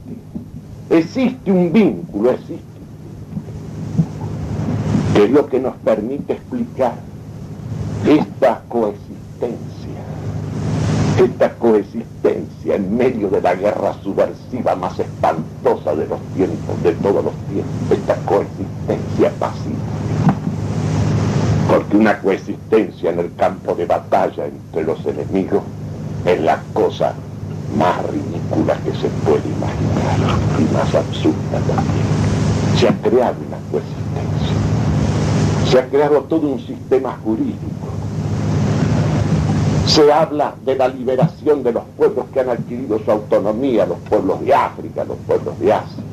existe 0.90 1.52
un 1.52 1.72
vínculo, 1.72 2.32
existe, 2.32 2.62
que 5.14 5.26
es 5.26 5.32
lo 5.32 5.48
que 5.48 5.60
nos 5.60 5.76
permite 5.78 6.34
explicar 6.34 6.96
esta 8.06 8.62
coexistencia, 8.68 9.81
esta 11.24 11.54
coexistencia 11.54 12.76
en 12.76 12.98
medio 12.98 13.30
de 13.30 13.42
la 13.42 13.54
guerra 13.54 13.94
subversiva 14.02 14.76
más 14.76 14.98
espantosa 15.00 15.96
de 15.96 16.08
los 16.08 16.20
tiempos, 16.36 16.82
de 16.84 16.94
todos 16.94 17.24
los 17.26 17.34
tiempos, 17.50 17.92
esta 17.92 18.16
coexistencia 18.26 19.32
pacífica. 19.40 19.78
Porque 21.70 21.98
una 21.98 22.20
coexistencia 22.20 23.12
en 23.12 23.20
el 23.20 23.36
campo 23.36 23.76
de 23.76 23.86
batalla 23.86 24.46
entre 24.46 24.84
los 24.84 25.06
enemigos 25.06 25.62
es 26.26 26.42
la 26.42 26.60
cosa 26.74 27.14
más 27.78 28.04
ridícula 28.08 28.76
que 28.84 28.92
se 28.92 29.08
puede 29.24 29.48
imaginar 29.48 30.38
y 30.60 30.74
más 30.74 30.94
absurda 30.96 31.60
también. 31.68 32.06
Se 32.78 32.88
ha 32.88 32.94
creado 33.02 33.36
una 33.48 33.58
coexistencia, 33.72 34.58
se 35.70 35.80
ha 35.80 35.88
creado 35.88 36.22
todo 36.24 36.48
un 36.48 36.60
sistema 36.60 37.16
jurídico. 37.24 38.01
Se 39.86 40.12
habla 40.12 40.56
de 40.64 40.76
la 40.76 40.88
liberación 40.88 41.64
de 41.64 41.74
los 41.74 41.84
pueblos 41.98 42.26
que 42.34 42.40
han 42.40 42.50
adquirido 42.50 43.00
su 43.00 43.12
autonomía, 43.12 43.86
los 43.86 44.00
pueblos 44.00 44.42
de 44.42 44.54
África, 44.54 45.04
los 45.04 45.18
pueblos 45.28 45.60
de 45.60 45.74
Asia. 45.74 46.04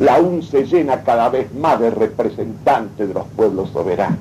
La 0.00 0.20
UN 0.20 0.42
se 0.42 0.64
llena 0.64 1.02
cada 1.02 1.28
vez 1.28 1.52
más 1.54 1.80
de 1.80 1.90
representantes 1.90 3.08
de 3.08 3.14
los 3.14 3.26
pueblos 3.36 3.70
soberanos. 3.70 4.18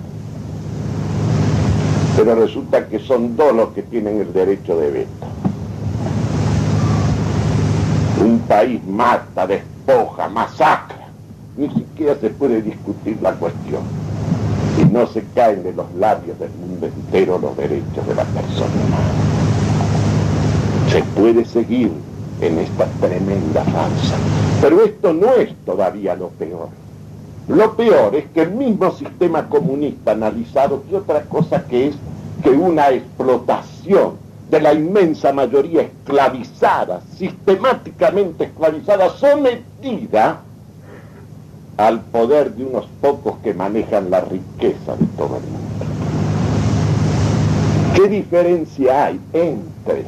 Pero 2.15 2.35
resulta 2.35 2.87
que 2.87 2.99
son 2.99 3.35
dos 3.35 3.53
los 3.53 3.69
que 3.69 3.83
tienen 3.83 4.21
el 4.21 4.33
derecho 4.33 4.77
de 4.77 4.91
veto 4.91 5.27
un 8.23 8.39
país 8.39 8.83
mata, 8.85 9.45
despoja, 9.45 10.29
masacra, 10.29 11.07
ni 11.57 11.69
siquiera 11.69 12.15
se 12.19 12.29
puede 12.29 12.61
discutir 12.61 13.17
la 13.21 13.33
cuestión. 13.33 13.81
Y 14.79 14.85
no 14.85 15.07
se 15.07 15.23
caen 15.35 15.63
de 15.63 15.73
los 15.73 15.93
labios 15.95 16.39
del 16.39 16.49
mundo 16.51 16.87
entero 16.87 17.37
los 17.37 17.55
derechos 17.55 18.07
de 18.07 18.15
la 18.15 18.23
persona 18.23 18.73
humana. 18.85 19.13
Se 20.89 21.03
puede 21.19 21.45
seguir 21.45 21.91
en 22.41 22.59
esta 22.59 22.85
tremenda 22.99 23.63
falsa. 23.63 24.15
Pero 24.61 24.83
esto 24.83 25.13
no 25.13 25.33
es 25.35 25.53
todavía 25.65 26.15
lo 26.15 26.29
peor. 26.29 26.69
Lo 27.47 27.75
peor 27.75 28.15
es 28.15 28.25
que 28.33 28.43
el 28.43 28.51
mismo 28.51 28.91
sistema 28.91 29.49
comunista 29.49 30.11
analizado, 30.11 30.83
que 30.89 30.95
otra 30.95 31.23
cosa 31.23 31.65
que 31.65 31.87
es 31.87 31.95
que 32.41 32.49
una 32.49 32.89
explotación 32.89 34.13
de 34.49 34.61
la 34.61 34.73
inmensa 34.73 35.33
mayoría 35.33 35.81
esclavizada, 35.81 37.01
sistemáticamente 37.17 38.45
esclavizada, 38.45 39.09
sometida 39.09 40.41
al 41.77 42.01
poder 42.01 42.53
de 42.53 42.65
unos 42.65 42.85
pocos 43.01 43.37
que 43.43 43.53
manejan 43.53 44.09
la 44.11 44.21
riqueza 44.21 44.95
de 44.95 45.05
todo 45.17 45.37
el 45.37 45.43
mundo. 45.43 45.85
¿Qué 47.95 48.07
diferencia 48.07 49.05
hay 49.05 49.19
entre 49.33 50.05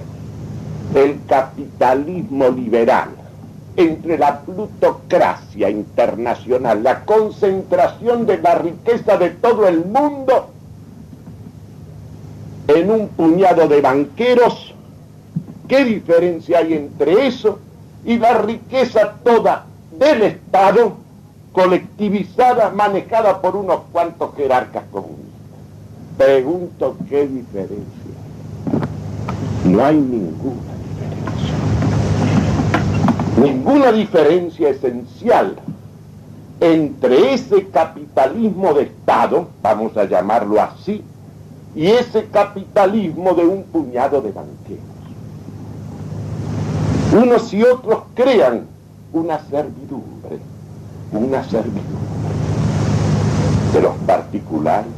el 0.95 1.19
capitalismo 1.27 2.49
liberal, 2.49 3.09
entre 3.75 4.17
la 4.17 4.41
plutocracia 4.41 5.69
internacional, 5.69 6.83
la 6.83 7.03
concentración 7.05 8.25
de 8.25 8.37
la 8.37 8.55
riqueza 8.55 9.17
de 9.17 9.31
todo 9.31 9.67
el 9.67 9.85
mundo 9.85 10.49
en 12.67 12.89
un 12.89 13.07
puñado 13.09 13.67
de 13.67 13.81
banqueros, 13.81 14.73
¿qué 15.67 15.83
diferencia 15.83 16.59
hay 16.59 16.73
entre 16.73 17.27
eso 17.27 17.59
y 18.05 18.17
la 18.17 18.37
riqueza 18.39 19.15
toda 19.23 19.65
del 19.97 20.23
Estado, 20.23 21.04
colectivizada, 21.55 22.69
manejada 22.69 23.41
por 23.41 23.55
unos 23.55 23.79
cuantos 23.93 24.35
jerarcas 24.35 24.83
comunistas? 24.91 25.23
Pregunto 26.17 26.97
qué 27.07 27.25
diferencia. 27.25 27.85
No 29.63 29.85
hay 29.85 29.95
ninguna 29.95 30.73
diferencia. 30.83 31.55
Ninguna 33.41 33.91
diferencia 33.93 34.69
esencial 34.69 35.55
entre 36.59 37.33
ese 37.33 37.67
capitalismo 37.67 38.73
de 38.73 38.83
Estado, 38.83 39.47
vamos 39.61 39.95
a 39.95 40.03
llamarlo 40.03 40.61
así, 40.61 41.03
y 41.73 41.87
ese 41.87 42.25
capitalismo 42.27 43.33
de 43.33 43.45
un 43.45 43.63
puñado 43.63 44.21
de 44.21 44.31
banqueros. 44.31 44.83
Unos 47.13 47.53
y 47.53 47.63
otros 47.63 48.03
crean 48.13 48.65
una 49.13 49.39
servidumbre, 49.39 50.39
una 51.11 51.43
servidumbre 51.43 51.95
de 53.73 53.81
los 53.81 53.95
particulares 54.07 54.91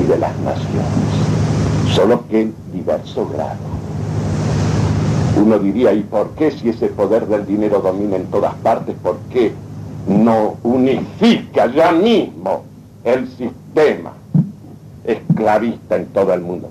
y 0.00 0.06
de 0.06 0.18
las 0.18 0.36
naciones, 0.38 1.94
solo 1.94 2.26
que 2.28 2.42
en 2.42 2.54
diverso 2.72 3.28
grado. 3.28 3.74
Uno 5.36 5.58
diría, 5.58 5.92
¿y 5.92 6.02
por 6.02 6.30
qué 6.30 6.50
si 6.50 6.68
ese 6.68 6.86
poder 6.86 7.26
del 7.26 7.44
dinero 7.44 7.80
domina 7.80 8.16
en 8.16 8.26
todas 8.26 8.54
partes, 8.54 8.94
por 9.02 9.18
qué 9.30 9.52
no 10.06 10.56
unifica 10.62 11.66
ya 11.66 11.92
mismo 11.92 12.64
el 13.04 13.28
sistema 13.28 14.12
esclavista 15.04 15.96
en 15.96 16.06
todo 16.06 16.32
el 16.32 16.40
mundo? 16.40 16.70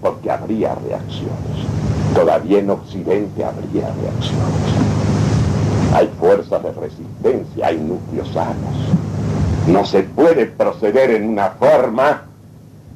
Porque 0.00 0.30
habría 0.30 0.74
reacciones. 0.74 1.66
Todavía 2.14 2.60
en 2.60 2.70
Occidente 2.70 3.44
habría 3.44 3.92
reacciones. 4.00 5.03
De 6.50 6.72
resistencia, 6.72 7.66
hay 7.66 7.78
núcleos 7.78 8.28
sanos. 8.28 8.76
No 9.66 9.84
se 9.84 10.02
puede 10.02 10.46
proceder 10.46 11.10
en 11.10 11.28
una 11.28 11.50
forma, 11.50 12.22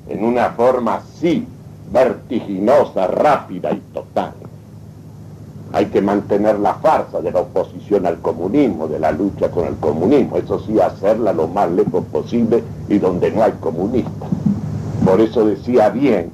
en 0.07 0.23
una 0.23 0.51
forma 0.51 0.97
así, 0.97 1.47
vertiginosa, 1.91 3.07
rápida 3.07 3.73
y 3.73 3.81
total. 3.93 4.35
Hay 5.73 5.87
que 5.87 6.03
mantener 6.03 6.59
la 6.59 6.75
farsa 6.75 7.21
de 7.21 7.33
la 7.33 7.41
oposición 7.41 8.07
al 8.07 8.19
comunismo, 8.21 8.87
de 8.87 9.01
la 9.01 9.13
lucha 9.13 9.51
con 9.51 9.67
el 9.67 9.77
comunismo. 9.77 10.37
Eso 10.37 10.61
sí, 10.61 10.79
hacerla 10.79 11.33
lo 11.33 11.49
más 11.49 11.71
lejos 11.71 12.05
posible 12.13 12.63
y 12.89 12.99
donde 12.99 13.31
no 13.31 13.43
hay 13.43 13.53
comunistas. 13.53 14.29
Por 15.05 15.21
eso 15.21 15.45
decía 15.47 15.89
bien, 15.89 16.31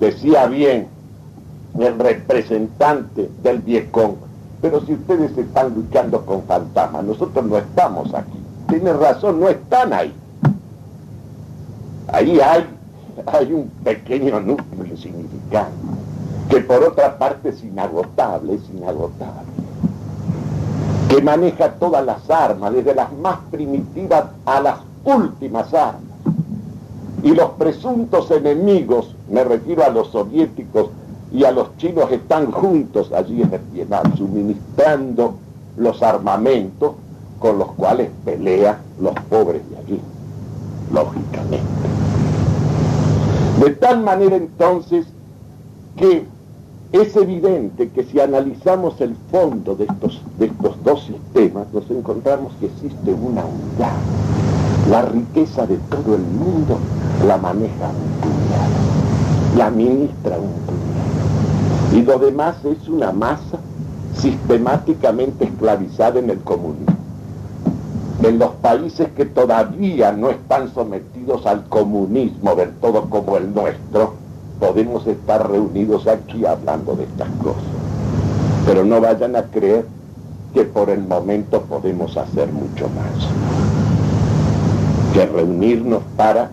decía 0.00 0.46
bien 0.46 0.88
el 1.78 1.98
representante 1.98 3.30
del 3.42 3.60
Viecón, 3.60 4.27
pero 4.60 4.84
si 4.84 4.94
ustedes 4.94 5.36
están 5.38 5.74
luchando 5.74 6.24
con 6.26 6.42
fantasmas, 6.42 7.04
nosotros 7.04 7.44
no 7.44 7.58
estamos 7.58 8.12
aquí. 8.14 8.38
Tienen 8.68 8.98
razón, 8.98 9.40
no 9.40 9.48
están 9.48 9.92
ahí. 9.92 10.12
Ahí 12.08 12.40
hay, 12.40 12.66
hay 13.26 13.52
un 13.52 13.68
pequeño 13.84 14.40
núcleo 14.40 14.86
insignificante, 14.86 15.72
que 16.48 16.60
por 16.60 16.82
otra 16.82 17.18
parte 17.18 17.50
es 17.50 17.62
inagotable, 17.62 18.54
es 18.54 18.62
inagotable, 18.70 19.48
que 21.08 21.22
maneja 21.22 21.72
todas 21.72 22.04
las 22.04 22.28
armas, 22.30 22.72
desde 22.72 22.94
las 22.94 23.12
más 23.12 23.38
primitivas 23.50 24.24
a 24.46 24.60
las 24.60 24.78
últimas 25.04 25.72
armas. 25.72 26.02
Y 27.22 27.32
los 27.32 27.50
presuntos 27.50 28.30
enemigos, 28.30 29.14
me 29.28 29.44
refiero 29.44 29.84
a 29.84 29.90
los 29.90 30.08
soviéticos 30.08 30.90
y 31.32 31.44
a 31.44 31.52
los 31.52 31.76
chinos, 31.76 32.10
están 32.10 32.50
juntos 32.50 33.12
allí 33.12 33.42
en 33.42 33.52
el 33.52 33.60
Vietnam, 33.72 34.16
suministrando 34.16 35.34
los 35.76 36.02
armamentos 36.02 36.92
con 37.38 37.58
los 37.58 37.68
cuales 37.72 38.10
pelean 38.24 38.78
los 39.00 39.14
pobres 39.28 39.62
de 39.70 39.76
allí, 39.76 40.00
lógicamente. 40.92 41.66
De 43.60 43.70
tal 43.70 44.02
manera 44.02 44.36
entonces 44.36 45.06
que 45.96 46.24
es 46.92 47.16
evidente 47.16 47.90
que 47.90 48.04
si 48.04 48.18
analizamos 48.18 49.00
el 49.00 49.14
fondo 49.30 49.74
de 49.74 49.84
estos, 49.84 50.22
de 50.38 50.46
estos 50.46 50.82
dos 50.84 51.04
sistemas, 51.04 51.66
nos 51.72 51.90
encontramos 51.90 52.52
que 52.60 52.66
existe 52.66 53.12
una 53.12 53.44
unidad. 53.44 53.92
La 54.90 55.02
riqueza 55.02 55.66
de 55.66 55.76
todo 55.90 56.14
el 56.14 56.22
mundo 56.22 56.78
la 57.26 57.36
maneja 57.36 57.88
un 57.88 58.20
puñado, 58.22 59.56
la 59.58 59.66
administra 59.66 60.38
un 60.38 60.52
puñado. 60.64 61.07
Y 61.92 62.02
lo 62.02 62.18
demás 62.18 62.56
es 62.64 62.88
una 62.88 63.12
masa 63.12 63.58
sistemáticamente 64.14 65.44
esclavizada 65.44 66.18
en 66.18 66.30
el 66.30 66.40
comunismo 66.40 66.98
en 68.22 68.38
los 68.38 68.50
países 68.56 69.08
que 69.16 69.24
todavía 69.26 70.12
no 70.12 70.30
están 70.30 70.72
sometidos 70.74 71.46
al 71.46 71.64
comunismo 71.68 72.54
del 72.56 72.72
todo 72.74 73.08
como 73.08 73.36
el 73.36 73.54
nuestro, 73.54 74.14
podemos 74.58 75.06
estar 75.06 75.48
reunidos 75.48 76.06
aquí 76.08 76.44
hablando 76.44 76.96
de 76.96 77.04
estas 77.04 77.28
cosas. 77.42 77.62
Pero 78.66 78.84
no 78.84 79.00
vayan 79.00 79.36
a 79.36 79.44
creer 79.44 79.86
que 80.52 80.64
por 80.64 80.90
el 80.90 81.06
momento 81.06 81.62
podemos 81.62 82.16
hacer 82.16 82.52
mucho 82.52 82.88
más 82.88 83.28
que 85.14 85.24
reunirnos 85.26 86.02
para 86.16 86.50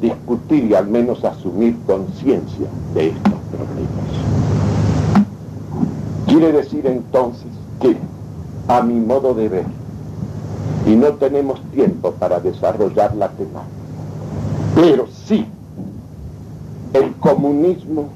discutir 0.00 0.64
y 0.64 0.74
al 0.74 0.86
menos 0.86 1.24
asumir 1.24 1.76
conciencia 1.86 2.66
de 2.94 3.08
estos 3.08 3.32
problemas. 3.50 4.45
Quiere 6.38 6.52
decir 6.52 6.86
entonces 6.86 7.48
que, 7.80 7.96
a 8.68 8.82
mi 8.82 9.00
modo 9.00 9.32
de 9.32 9.48
ver, 9.48 9.64
y 10.84 10.94
no 10.94 11.14
tenemos 11.14 11.58
tiempo 11.72 12.10
para 12.10 12.40
desarrollar 12.40 13.16
la 13.16 13.30
temática. 13.30 13.64
Pero 14.74 15.06
sí, 15.06 15.46
el 16.92 17.14
comunismo, 17.14 18.10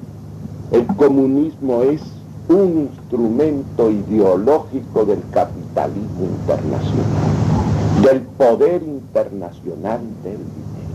el 0.71 0.87
comunismo 0.97 1.81
es 1.81 2.03
un 2.51 2.91
instrumento 2.91 3.91
ideológico 3.91 5.07
del 5.07 5.23
capitalismo 5.31 6.27
internacional, 6.27 8.03
del 8.03 8.21
poder 8.21 8.83
internacional 8.83 10.01
del 10.23 10.37
dinero. 10.37 10.91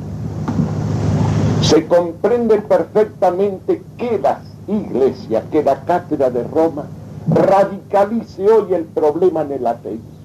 Se 1.64 1.88
comprende 1.88 2.62
perfectamente 2.62 3.82
que 3.98 4.20
las 4.20 4.42
iglesias, 4.68 5.44
que 5.52 5.64
la 5.64 5.82
cátedra 5.86 6.30
de 6.30 6.44
Roma 6.44 6.86
radicalice 7.28 8.48
hoy 8.50 8.74
el 8.74 8.84
problema 8.84 9.42
en 9.42 9.52
el 9.54 9.68
ateísmo 9.68 10.16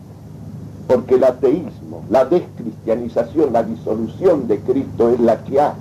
porque 0.90 1.14
el 1.14 1.22
ateísmo, 1.22 2.02
la 2.10 2.24
descristianización, 2.24 3.52
la 3.52 3.62
disolución 3.62 4.48
de 4.48 4.58
Cristo 4.58 5.10
es 5.10 5.20
la 5.20 5.44
que 5.44 5.60
ha 5.60 5.74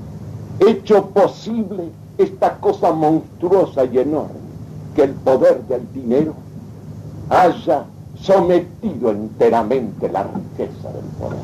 hecho 0.60 1.08
posible 1.08 1.86
esta 2.20 2.58
cosa 2.58 2.92
monstruosa 2.92 3.86
y 3.86 3.98
enorme, 3.98 4.36
que 4.96 5.06
el 5.06 5.14
poder 5.14 5.64
del 5.64 5.82
dinero 5.94 6.36
haya 7.28 7.86
sometido 8.22 9.10
enteramente 9.10 10.10
la 10.10 10.26
riqueza 10.26 10.90
del 10.92 11.06
poder, 11.20 11.40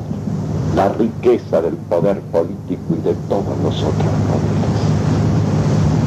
la 0.76 0.88
riqueza 0.90 1.60
del 1.60 1.74
poder 1.74 2.20
político 2.20 2.94
y 2.96 3.02
de 3.02 3.14
todos 3.28 3.58
nosotros 3.64 4.12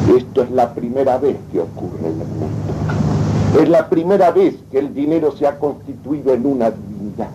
poderes. 0.06 0.22
Esto 0.22 0.44
es 0.44 0.50
la 0.52 0.72
primera 0.72 1.18
vez 1.18 1.36
que 1.52 1.60
ocurre 1.60 2.08
en 2.08 2.20
el 2.22 2.28
mundo. 2.28 3.09
Es 3.58 3.68
la 3.68 3.88
primera 3.88 4.30
vez 4.30 4.56
que 4.70 4.78
el 4.78 4.94
dinero 4.94 5.32
se 5.32 5.46
ha 5.46 5.58
constituido 5.58 6.32
en 6.32 6.46
una 6.46 6.70
divinidad 6.70 7.30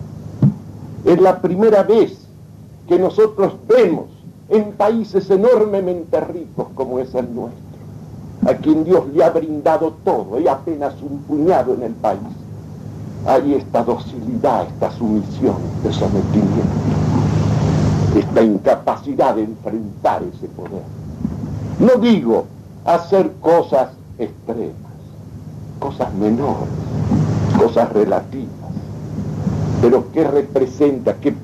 es 1.06 1.20
la 1.20 1.40
primera 1.40 1.84
vez 1.84 2.18
que 2.88 2.98
nosotros 2.98 3.54
vemos 3.68 4.06
en 4.48 4.72
países 4.72 5.30
enormemente 5.30 6.20
ricos 6.20 6.66
como 6.74 6.98
es 6.98 7.14
el 7.14 7.32
nuestro, 7.32 7.62
a 8.44 8.54
quien 8.54 8.84
Dios 8.84 9.04
le 9.14 9.22
ha 9.22 9.30
brindado 9.30 9.94
todo 10.04 10.40
y 10.40 10.48
apenas 10.48 10.94
un 11.02 11.18
puñado 11.18 11.74
en 11.74 11.84
el 11.84 11.92
país. 11.92 12.18
Hay 13.24 13.54
esta 13.54 13.84
docilidad, 13.84 14.66
esta 14.66 14.90
sumisión, 14.92 15.56
este 15.76 15.92
sometimiento, 15.92 16.64
esta 18.16 18.42
incapacidad 18.42 19.36
de 19.36 19.44
enfrentar 19.44 20.24
ese 20.24 20.48
poder. 20.48 20.82
No 21.78 22.00
digo 22.00 22.46
hacer 22.84 23.30
cosas 23.40 23.90
extremas, 24.18 24.85
cosas 25.78 26.12
menores, 26.14 26.68
cosas 27.58 27.92
relativas 27.92 28.56
pero 29.80 30.10
¿qué 30.12 30.24
representa? 30.24 31.14
¿Qué, 31.14 31.34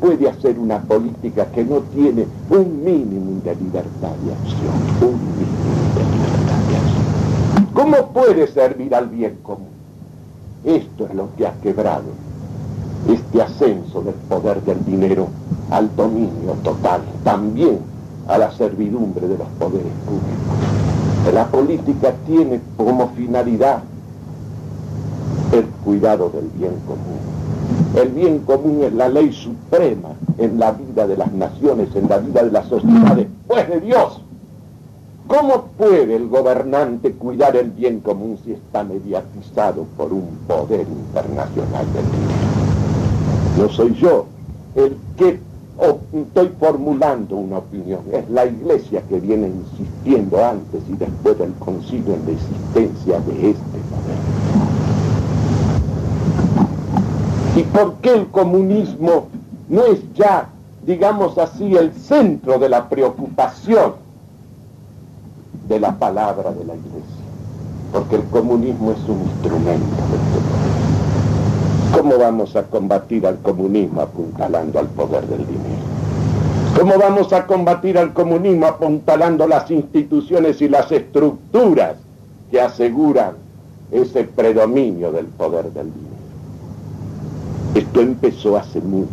puede 0.00 0.28
hacer 0.28 0.58
una 0.58 0.80
política 0.80 1.46
que 1.46 1.64
no 1.64 1.80
tiene 1.80 2.26
un 2.50 2.84
mínimo 2.84 3.40
de 3.42 3.54
libertad 3.56 4.12
de 4.24 4.32
acción? 4.32 4.74
Un 5.00 5.20
mínimo 5.36 5.84
de 5.94 6.04
libertad 6.04 6.58
de 6.68 6.76
acción. 6.76 7.66
¿Cómo 7.72 8.12
puede 8.12 8.46
servir 8.46 8.94
al 8.94 9.08
bien 9.08 9.38
común? 9.42 9.68
Esto 10.64 11.06
es 11.06 11.14
lo 11.14 11.34
que 11.36 11.46
ha 11.46 11.52
quebrado 11.60 12.04
este 13.08 13.40
ascenso 13.40 14.02
del 14.02 14.14
poder 14.14 14.62
del 14.62 14.84
dinero 14.84 15.28
al 15.70 15.94
dominio 15.96 16.52
total, 16.62 17.00
también 17.24 17.78
a 18.28 18.36
la 18.36 18.50
servidumbre 18.52 19.26
de 19.26 19.38
los 19.38 19.48
poderes 19.58 19.92
públicos. 20.06 20.89
La 21.32 21.46
política 21.46 22.12
tiene 22.26 22.60
como 22.76 23.08
finalidad 23.10 23.82
el 25.52 25.64
cuidado 25.84 26.30
del 26.30 26.48
bien 26.56 26.74
común 26.86 27.30
el 27.94 28.08
bien 28.10 28.38
común 28.40 28.82
es 28.84 28.92
la 28.92 29.08
ley 29.08 29.32
suprema 29.32 30.10
en 30.38 30.60
la 30.60 30.72
vida 30.72 31.06
de 31.06 31.16
las 31.16 31.32
naciones, 31.32 31.88
en 31.96 32.08
la 32.08 32.18
vida 32.18 32.44
de 32.44 32.52
las 32.52 32.66
sociedades, 32.66 33.26
pues 33.48 33.68
de 33.68 33.80
Dios. 33.80 34.22
¿Cómo 35.26 35.64
puede 35.76 36.14
el 36.14 36.28
gobernante 36.28 37.12
cuidar 37.12 37.56
el 37.56 37.70
bien 37.70 38.00
común 38.00 38.38
si 38.44 38.52
está 38.52 38.84
mediatizado 38.84 39.86
por 39.96 40.12
un 40.12 40.38
poder 40.46 40.86
internacional 40.88 41.86
del 41.92 42.04
dinero? 42.04 43.58
No 43.58 43.68
soy 43.68 43.94
yo 43.94 44.26
el 44.76 44.96
que 45.16 45.40
estoy 46.12 46.52
formulando 46.58 47.36
una 47.36 47.58
opinión, 47.58 48.00
es 48.12 48.28
la 48.30 48.46
iglesia 48.46 49.02
que 49.08 49.20
viene 49.20 49.48
insistiendo 49.48 50.44
antes 50.44 50.82
y 50.88 50.96
después 50.96 51.38
del 51.38 51.52
concilio 51.54 52.14
en 52.14 52.26
la 52.26 52.32
existencia 52.32 53.20
de 53.20 53.50
este 53.50 53.78
poder. 53.90 54.18
¿Y 57.56 57.62
por 57.64 57.94
qué 57.96 58.14
el 58.14 58.26
comunismo 58.28 59.28
no 59.68 59.84
es 59.86 60.00
ya, 60.14 60.48
digamos 60.84 61.38
así, 61.38 61.76
el 61.76 61.92
centro 61.92 62.58
de 62.58 62.68
la 62.68 62.88
preocupación 62.88 63.94
de 65.68 65.78
la 65.78 65.96
palabra 65.96 66.52
de 66.52 66.64
la 66.64 66.74
iglesia, 66.74 67.24
porque 67.92 68.16
el 68.16 68.24
comunismo 68.24 68.90
es 68.90 68.98
un 69.08 69.20
instrumento 69.22 69.96
de 70.10 70.16
este. 70.16 70.69
¿Cómo 71.92 72.18
vamos 72.18 72.54
a 72.56 72.62
combatir 72.64 73.26
al 73.26 73.38
comunismo 73.38 74.00
apuntalando 74.00 74.78
al 74.78 74.86
poder 74.88 75.26
del 75.26 75.46
dinero? 75.46 75.82
¿Cómo 76.78 76.96
vamos 76.98 77.32
a 77.32 77.46
combatir 77.46 77.98
al 77.98 78.12
comunismo 78.12 78.66
apuntalando 78.66 79.46
las 79.46 79.70
instituciones 79.70 80.62
y 80.62 80.68
las 80.68 80.90
estructuras 80.92 81.96
que 82.50 82.60
aseguran 82.60 83.32
ese 83.90 84.24
predominio 84.24 85.10
del 85.10 85.26
poder 85.26 85.72
del 85.72 85.92
dinero? 85.92 86.10
Esto 87.74 88.00
empezó 88.00 88.56
hace 88.56 88.80
mucho. 88.80 89.10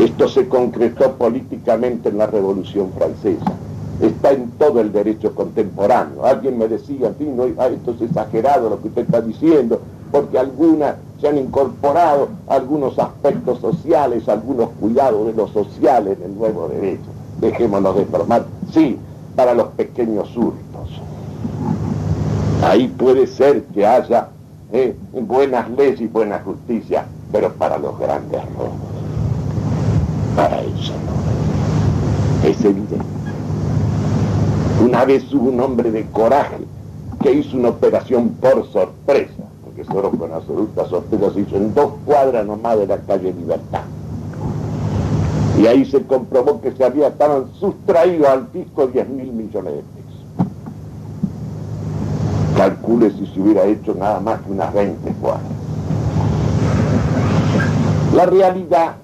Esto 0.00 0.28
se 0.28 0.48
concretó 0.48 1.12
políticamente 1.12 2.08
en 2.08 2.18
la 2.18 2.26
Revolución 2.26 2.90
Francesa 2.96 3.52
está 4.00 4.32
en 4.32 4.50
todo 4.52 4.80
el 4.80 4.92
derecho 4.92 5.34
contemporáneo. 5.34 6.24
Alguien 6.24 6.58
me 6.58 6.68
decía, 6.68 7.08
en 7.08 7.14
fin, 7.16 7.36
no, 7.36 7.44
ah, 7.58 7.68
esto 7.68 7.92
es 7.92 8.02
exagerado 8.02 8.70
lo 8.70 8.80
que 8.80 8.88
usted 8.88 9.02
está 9.02 9.20
diciendo, 9.20 9.80
porque 10.14 10.38
algunas 10.38 10.94
se 11.20 11.26
han 11.26 11.38
incorporado 11.38 12.28
algunos 12.46 12.96
aspectos 13.00 13.58
sociales, 13.58 14.28
algunos 14.28 14.68
cuidados 14.78 15.26
de 15.26 15.32
lo 15.32 15.48
social 15.48 16.06
en 16.06 16.22
el 16.22 16.38
nuevo 16.38 16.68
derecho. 16.68 17.10
Dejémonos 17.40 17.96
de 17.96 18.04
formar. 18.04 18.44
Sí, 18.72 18.96
para 19.34 19.54
los 19.54 19.66
pequeños 19.70 20.28
hurtos. 20.36 21.00
Ahí 22.62 22.86
puede 22.86 23.26
ser 23.26 23.64
que 23.64 23.84
haya 23.84 24.28
eh, 24.72 24.94
buenas 25.20 25.68
leyes 25.70 26.00
y 26.00 26.06
buena 26.06 26.38
justicia, 26.38 27.06
pero 27.32 27.52
para 27.54 27.76
los 27.76 27.98
grandes 27.98 28.40
robos, 28.56 28.70
para 30.36 30.60
eso 30.60 30.92
no. 30.92 32.48
Es 32.48 32.64
evidente. 32.64 33.04
Una 34.80 35.04
vez 35.04 35.24
hubo 35.34 35.48
un 35.48 35.60
hombre 35.60 35.90
de 35.90 36.06
coraje 36.06 36.58
que 37.20 37.32
hizo 37.32 37.56
una 37.56 37.70
operación 37.70 38.28
por 38.40 38.70
sorpresa, 38.70 39.33
porque 39.74 39.92
solo 39.92 40.10
con 40.10 40.32
absoluta 40.32 40.86
sorpresa 40.86 41.32
se 41.32 41.40
hizo 41.40 41.56
en 41.56 41.74
dos 41.74 41.94
cuadras 42.04 42.46
nomás 42.46 42.78
de 42.78 42.86
la 42.86 42.98
calle 42.98 43.32
Libertad. 43.32 43.82
Y 45.58 45.66
ahí 45.66 45.84
se 45.84 46.02
comprobó 46.02 46.60
que 46.60 46.72
se 46.72 46.84
había, 46.84 47.08
estaban 47.08 47.46
sustraídos 47.54 48.28
al 48.28 48.46
fisco 48.48 48.86
10 48.86 49.08
mil 49.08 49.32
millones 49.32 49.74
de 49.74 49.82
pesos. 49.82 50.24
Calcule 52.56 53.10
si 53.10 53.26
se 53.26 53.40
hubiera 53.40 53.64
hecho 53.64 53.94
nada 53.94 54.20
más 54.20 54.40
que 54.42 54.52
unas 54.52 54.72
20 54.72 55.12
cuadras. 55.20 55.42
La 58.14 58.26
realidad 58.26 58.94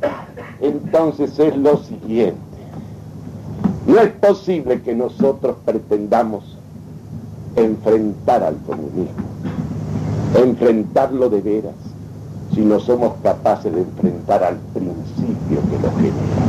entonces 0.60 1.36
es 1.38 1.56
lo 1.56 1.78
siguiente. 1.78 2.38
No 3.86 3.98
es 3.98 4.10
posible 4.12 4.82
que 4.82 4.94
nosotros 4.94 5.56
pretendamos 5.64 6.56
enfrentar 7.56 8.44
al 8.44 8.56
comunismo, 8.58 9.24
enfrentarlo 10.34 11.28
de 11.28 11.40
veras, 11.40 11.74
si 12.54 12.60
no 12.60 12.80
somos 12.80 13.14
capaces 13.22 13.72
de 13.74 13.82
enfrentar 13.82 14.42
al 14.44 14.56
principio 14.72 15.60
que 15.70 15.78
lo 15.78 15.90
genera, 15.96 16.46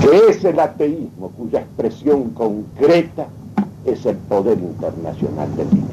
que 0.00 0.30
es 0.30 0.44
el 0.44 0.60
ateísmo, 0.60 1.30
cuya 1.30 1.60
expresión 1.60 2.30
concreta 2.30 3.26
es 3.84 4.04
el 4.06 4.16
poder 4.16 4.58
internacional 4.58 5.54
del 5.56 5.70
dinero. 5.70 5.86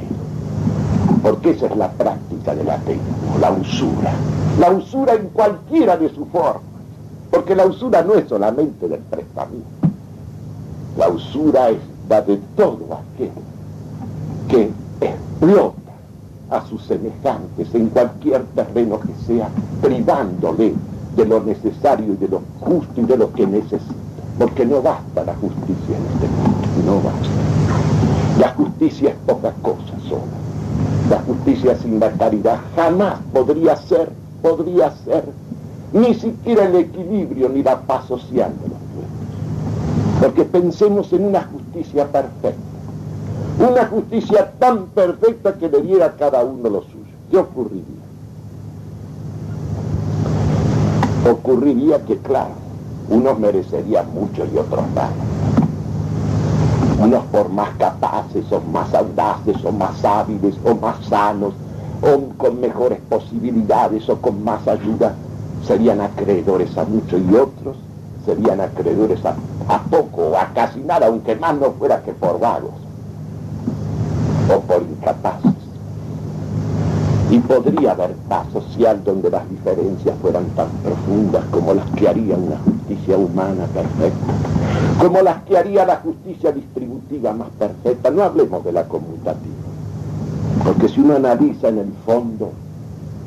Porque 1.22 1.52
esa 1.52 1.68
es 1.68 1.78
la 1.78 1.92
práctica 1.92 2.56
del 2.56 2.70
ateísmo, 2.70 3.38
la 3.40 3.52
usura. 3.52 4.14
La 4.60 4.72
usura 4.72 5.14
en 5.14 5.28
cualquiera 5.30 5.98
de 5.98 6.10
sus 6.10 6.28
formas. 6.30 6.62
Porque 7.32 7.56
la 7.56 7.66
usura 7.66 8.04
no 8.04 8.16
es 8.16 8.28
solamente 8.28 8.88
del 8.88 9.00
prestamista 9.00 9.84
la 10.98 11.10
usura 11.10 11.70
es 11.70 11.80
la 12.10 12.22
de 12.22 12.38
todo 12.56 13.00
aquel 13.16 13.32
que 14.48 14.72
explota 15.02 15.83
a 16.50 16.66
sus 16.68 16.84
semejantes 16.84 17.74
en 17.74 17.88
cualquier 17.90 18.44
terreno 18.56 19.00
que 19.00 19.14
sea, 19.26 19.50
privándole 19.82 20.74
de 21.16 21.26
lo 21.26 21.42
necesario 21.42 22.14
y 22.14 22.18
de 22.18 22.28
lo 22.28 22.42
justo 22.60 23.02
y 23.02 23.06
de 23.06 23.18
lo 23.18 23.32
que 23.34 23.46
necesita. 23.48 23.94
Porque 24.38 24.66
no 24.66 24.82
basta 24.82 25.24
la 25.24 25.36
justicia 25.36 25.98
en 25.98 26.06
este 26.14 26.28
mundo, 26.28 26.68
no 26.86 26.96
basta. 26.98 28.40
La 28.40 28.50
justicia 28.50 29.10
es 29.10 29.16
poca 29.26 29.54
cosa 29.62 29.94
sola. 30.08 30.22
La 31.10 31.20
justicia 31.20 31.78
sin 31.78 32.00
la 32.00 32.12
caridad 32.12 32.60
jamás 32.76 33.20
podría 33.32 33.76
ser, 33.76 34.10
podría 34.42 34.92
ser, 35.06 35.26
ni 35.92 36.16
siquiera 36.16 36.66
el 36.66 36.76
equilibrio 36.76 37.50
ni 37.50 37.62
la 37.62 37.80
paz 37.82 38.08
social 38.08 38.52
de 38.62 38.70
los 38.70 38.84
porque 40.24 40.46
pensemos 40.46 41.12
en 41.12 41.26
una 41.26 41.44
justicia 41.44 42.08
perfecta. 42.08 42.73
Una 43.60 43.86
justicia 43.86 44.52
tan 44.60 44.88
perfecta 44.88 45.54
que 45.54 45.70
le 45.70 45.82
diera 45.82 46.08
a 46.08 46.12
cada 46.14 46.44
uno 46.44 46.70
lo 46.70 46.82
suyo. 46.82 47.14
¿Qué 47.30 47.38
ocurriría? 47.38 48.04
Ocurriría 51.30 52.06
que, 52.06 52.18
claro, 52.18 52.52
unos 53.10 53.40
merecerían 53.40 54.14
mucho 54.14 54.46
y 54.46 54.58
otros 54.58 54.84
más. 54.96 55.12
Unos 57.00 57.24
por 57.26 57.50
más 57.50 57.70
capaces, 57.78 58.46
o 58.52 58.62
más 58.62 58.94
audaces, 58.94 59.64
o 59.64 59.72
más 59.72 60.04
hábiles, 60.04 60.56
o 60.66 60.76
más 60.76 61.06
sanos, 61.06 61.54
o 62.02 62.38
con 62.38 62.60
mejores 62.60 63.00
posibilidades, 63.10 64.10
o 64.10 64.20
con 64.20 64.44
más 64.44 64.68
ayuda, 64.68 65.14
serían 65.66 66.02
acreedores 66.02 66.78
a 66.78 66.84
mucho 66.84 67.18
y 67.18 67.36
otros 67.36 67.78
serían 68.26 68.62
acreedores 68.62 69.20
a, 69.26 69.36
poco 69.90 70.30
o 70.30 70.38
a 70.38 70.48
casi 70.54 70.80
nada, 70.80 71.08
aunque 71.08 71.36
más 71.36 71.56
no 71.56 71.72
fuera 71.72 72.02
que 72.04 72.14
por 72.14 72.40
vagos 72.40 72.74
o 74.54 74.60
por 74.62 74.82
incapaces. 74.82 75.52
Y 77.34 77.40
podría 77.40 77.94
haber 77.94 78.12
paz 78.30 78.46
social 78.54 79.04
donde 79.04 79.32
las 79.32 79.50
diferencias 79.50 80.16
fueran 80.22 80.46
tan 80.50 80.70
profundas 80.84 81.44
como 81.50 81.74
las 81.74 81.90
que 81.96 82.08
haría 82.08 82.36
una 82.36 82.60
justicia 82.60 83.18
humana 83.18 83.66
perfecta, 83.74 84.34
como 85.02 85.20
las 85.24 85.42
que 85.42 85.58
haría 85.58 85.84
la 85.84 85.96
justicia 85.96 86.52
distributiva 86.52 87.34
más 87.34 87.50
perfecta. 87.58 88.12
No 88.12 88.22
hablemos 88.22 88.64
de 88.64 88.72
la 88.72 88.88
conmutativa, 88.88 89.66
porque 90.64 90.88
si 90.88 91.02
uno 91.02 91.16
analiza 91.16 91.70
en 91.70 91.80
el 91.80 91.94
fondo, 92.06 92.52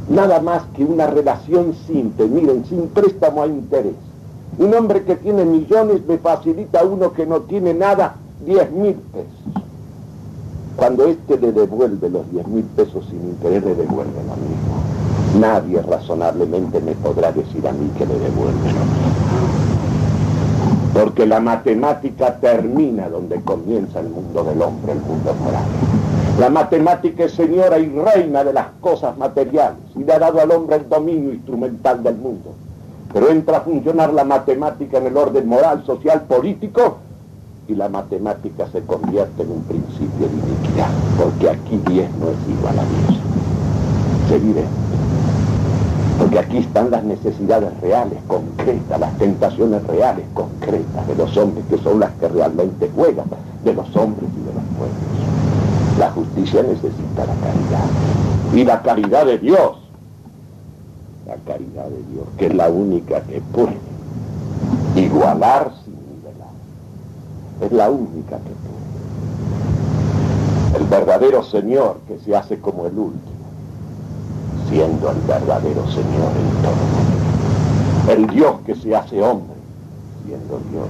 nada 0.09 0.39
más 0.41 0.63
que 0.77 0.85
una 0.85 1.09
relación 1.09 1.75
simple, 1.89 2.29
miren, 2.29 2.65
sin 2.65 2.87
préstamo 2.87 3.43
a 3.43 3.49
interés, 3.49 3.97
un 4.57 4.73
hombre 4.73 5.03
que 5.03 5.17
tiene 5.17 5.45
millones 5.45 6.07
me 6.07 6.19
facilita 6.19 6.79
a 6.79 6.85
uno 6.85 7.13
que 7.13 7.27
no 7.27 7.41
tiene 7.41 7.75
nada 7.75 8.15
10 8.47 8.71
mil 8.71 8.95
pesos. 8.95 9.66
Cuando 10.77 11.07
éste 11.07 11.39
le 11.39 11.53
devuelve 11.53 12.11
los 12.11 12.31
10 12.31 12.47
mil 12.49 12.65
pesos 12.65 13.07
sin 13.09 13.21
interés, 13.21 13.65
le 13.65 13.75
devuelve 13.75 14.23
lo 14.27 14.37
mismo. 14.37 14.83
Nadie 15.41 15.81
razonablemente 15.81 16.81
me 16.81 16.93
podrá 16.93 17.33
decir 17.33 17.67
a 17.67 17.73
mí 17.73 17.91
que 17.97 18.05
le 18.05 18.19
devuelve 18.19 18.73
lo 18.73 18.85
mismo. 18.85 19.17
Porque 20.93 21.27
la 21.27 21.41
matemática 21.41 22.37
termina 22.37 23.09
donde 23.09 23.41
comienza 23.41 24.01
el 24.01 24.11
mundo 24.11 24.45
del 24.45 24.61
hombre, 24.61 24.93
el 24.93 25.01
mundo 25.01 25.35
moral. 25.43 25.65
La 26.39 26.51
matemática 26.51 27.25
es 27.25 27.33
señora 27.33 27.79
y 27.79 27.89
reina 27.89 28.45
de 28.45 28.53
las 28.53 28.67
cosas 28.81 29.17
materiales 29.17 29.79
y 29.95 30.05
le 30.05 30.13
ha 30.13 30.19
dado 30.19 30.41
al 30.41 30.51
hombre 30.51 30.77
el 30.77 30.89
dominio 30.89 31.33
instrumental 31.33 32.03
del 32.03 32.17
mundo 32.17 32.55
pero 33.17 33.31
entra 33.31 33.57
a 33.57 33.61
funcionar 33.63 34.13
la 34.13 34.25
matemática 34.25 34.99
en 34.99 35.07
el 35.07 35.17
orden 35.17 35.49
moral, 35.49 35.83
social, 35.87 36.25
político, 36.29 36.99
y 37.69 37.75
la 37.75 37.89
matemática 37.89 38.67
se 38.73 38.81
convierte 38.83 39.43
en 39.43 39.51
un 39.51 39.63
principio 39.63 40.29
de 40.29 40.35
iniquidad, 40.35 40.89
porque 41.19 41.51
aquí 41.51 41.81
10 41.87 42.11
no 42.17 42.29
es 42.31 42.37
igual 42.49 42.79
a 42.79 42.85
10. 42.85 43.21
Se 44.29 44.39
vive. 44.39 44.65
Porque 46.19 46.39
aquí 46.39 46.59
están 46.59 46.91
las 46.91 47.05
necesidades 47.05 47.79
reales, 47.81 48.19
concretas, 48.27 48.99
las 48.99 49.19
tentaciones 49.19 49.87
reales, 49.87 50.25
concretas 50.35 51.07
de 51.07 51.15
los 51.15 51.37
hombres, 51.37 51.65
que 51.69 51.79
son 51.79 52.01
las 52.01 52.11
que 52.13 52.29
realmente 52.29 52.91
juegan, 52.95 53.27
de 53.65 53.75
los 53.75 53.95
hombres 53.97 54.31
y 54.35 54.47
de 54.47 54.55
los 54.55 54.65
pueblos. 54.79 55.99
La 55.99 56.11
justicia 56.11 56.63
necesita 56.63 57.27
la 57.27 57.35
caridad. 57.35 58.55
Y 58.55 58.65
la 58.65 58.83
caridad 58.83 59.27
de 59.27 59.39
Dios 59.39 59.87
la 61.27 61.37
caridad 61.39 61.87
de 61.87 62.03
Dios, 62.13 62.27
que 62.39 62.47
es 62.47 62.55
la 62.55 62.69
única 62.69 63.21
que 63.23 63.41
puede 63.41 63.77
igualar 64.95 65.73
sin 65.85 65.86
nivelar. 65.86 65.86
Es 67.61 67.73
la 67.73 67.91
única 67.91 68.37
que 68.39 68.51
tuvo. 68.51 68.77
El 70.79 70.87
verdadero 70.87 71.43
Señor 71.43 71.99
que 72.07 72.19
se 72.19 72.37
hace 72.37 72.59
como 72.59 72.87
el 72.87 72.99
último, 72.99 73.37
siendo 74.69 75.11
el 75.11 75.19
verdadero 75.27 75.87
Señor 75.89 76.33
en 76.37 76.51
todo 76.63 78.15
El 78.15 78.27
Dios 78.29 78.57
que 78.67 78.75
se 78.75 78.95
hace 78.95 79.23
hombre, 79.23 79.57
siendo 80.27 80.61
Dios. 80.71 80.89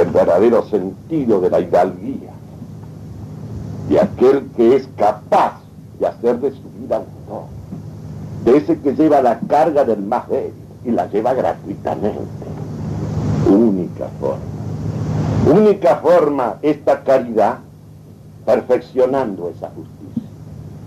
El 0.00 0.10
verdadero 0.10 0.64
sentido 0.68 1.40
de 1.40 1.50
la 1.50 1.60
hidalguía, 1.60 2.30
de 3.90 4.00
aquel 4.00 4.48
que 4.56 4.76
es 4.76 4.88
capaz 4.96 5.60
de 6.00 6.06
hacer 6.06 6.40
de 6.40 6.50
su 6.50 6.62
vida 6.80 7.00
un 7.00 7.04
don, 7.28 7.44
de 8.44 8.56
ese 8.56 8.80
que 8.80 8.94
lleva 8.94 9.20
la 9.20 9.38
carga 9.40 9.84
del 9.84 10.02
más 10.02 10.26
débil 10.30 10.54
y 10.84 10.90
la 10.92 11.06
lleva 11.10 11.34
gratuitamente. 11.34 12.51
Única 13.92 14.08
forma 14.18 14.62
única 15.46 15.96
forma 15.96 16.56
esta 16.62 17.02
caridad 17.02 17.58
perfeccionando 18.46 19.50
esa 19.50 19.68
justicia. 19.68 20.28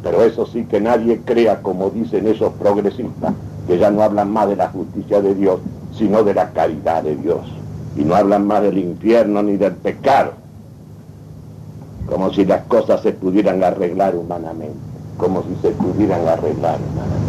Pero 0.03 0.23
eso 0.23 0.45
sí 0.45 0.65
que 0.65 0.79
nadie 0.79 1.21
crea, 1.25 1.61
como 1.61 1.89
dicen 1.89 2.27
esos 2.27 2.53
progresistas, 2.53 3.33
que 3.67 3.77
ya 3.77 3.89
no 3.91 4.03
hablan 4.03 4.31
más 4.31 4.47
de 4.49 4.55
la 4.55 4.69
justicia 4.69 5.21
de 5.21 5.33
Dios, 5.35 5.59
sino 5.93 6.23
de 6.23 6.33
la 6.33 6.51
caridad 6.51 7.03
de 7.03 7.15
Dios. 7.15 7.41
Y 7.97 8.03
no 8.03 8.15
hablan 8.15 8.45
más 8.45 8.61
del 8.61 8.77
infierno 8.77 9.41
ni 9.41 9.57
del 9.57 9.73
pecado. 9.73 10.33
Como 12.07 12.31
si 12.33 12.45
las 12.45 12.63
cosas 12.65 13.01
se 13.01 13.13
pudieran 13.13 13.63
arreglar 13.63 14.15
humanamente. 14.15 14.77
Como 15.17 15.43
si 15.43 15.55
se 15.61 15.69
pudieran 15.71 16.27
arreglar 16.27 16.77
humanamente. 16.79 17.25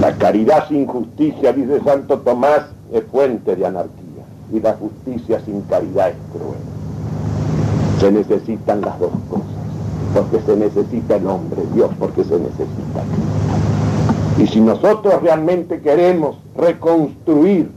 La 0.00 0.16
caridad 0.16 0.66
sin 0.68 0.86
justicia, 0.86 1.52
dice 1.52 1.80
Santo 1.84 2.18
Tomás, 2.20 2.62
es 2.92 3.04
fuente 3.04 3.56
de 3.56 3.66
anarquía 3.66 4.24
y 4.52 4.60
la 4.60 4.74
justicia 4.74 5.40
sin 5.44 5.62
caridad 5.62 6.10
es 6.10 6.16
cruel. 6.32 6.58
Se 7.98 8.12
necesitan 8.12 8.82
las 8.82 8.98
dos 8.98 9.12
cosas, 9.30 9.46
porque 10.14 10.40
se 10.44 10.56
necesita 10.56 11.16
el 11.16 11.26
hombre, 11.26 11.62
Dios, 11.74 11.90
porque 11.98 12.24
se 12.24 12.38
necesita. 12.38 13.02
Y 14.38 14.46
si 14.46 14.60
nosotros 14.60 15.22
realmente 15.22 15.80
queremos 15.80 16.36
reconstruir 16.56 17.70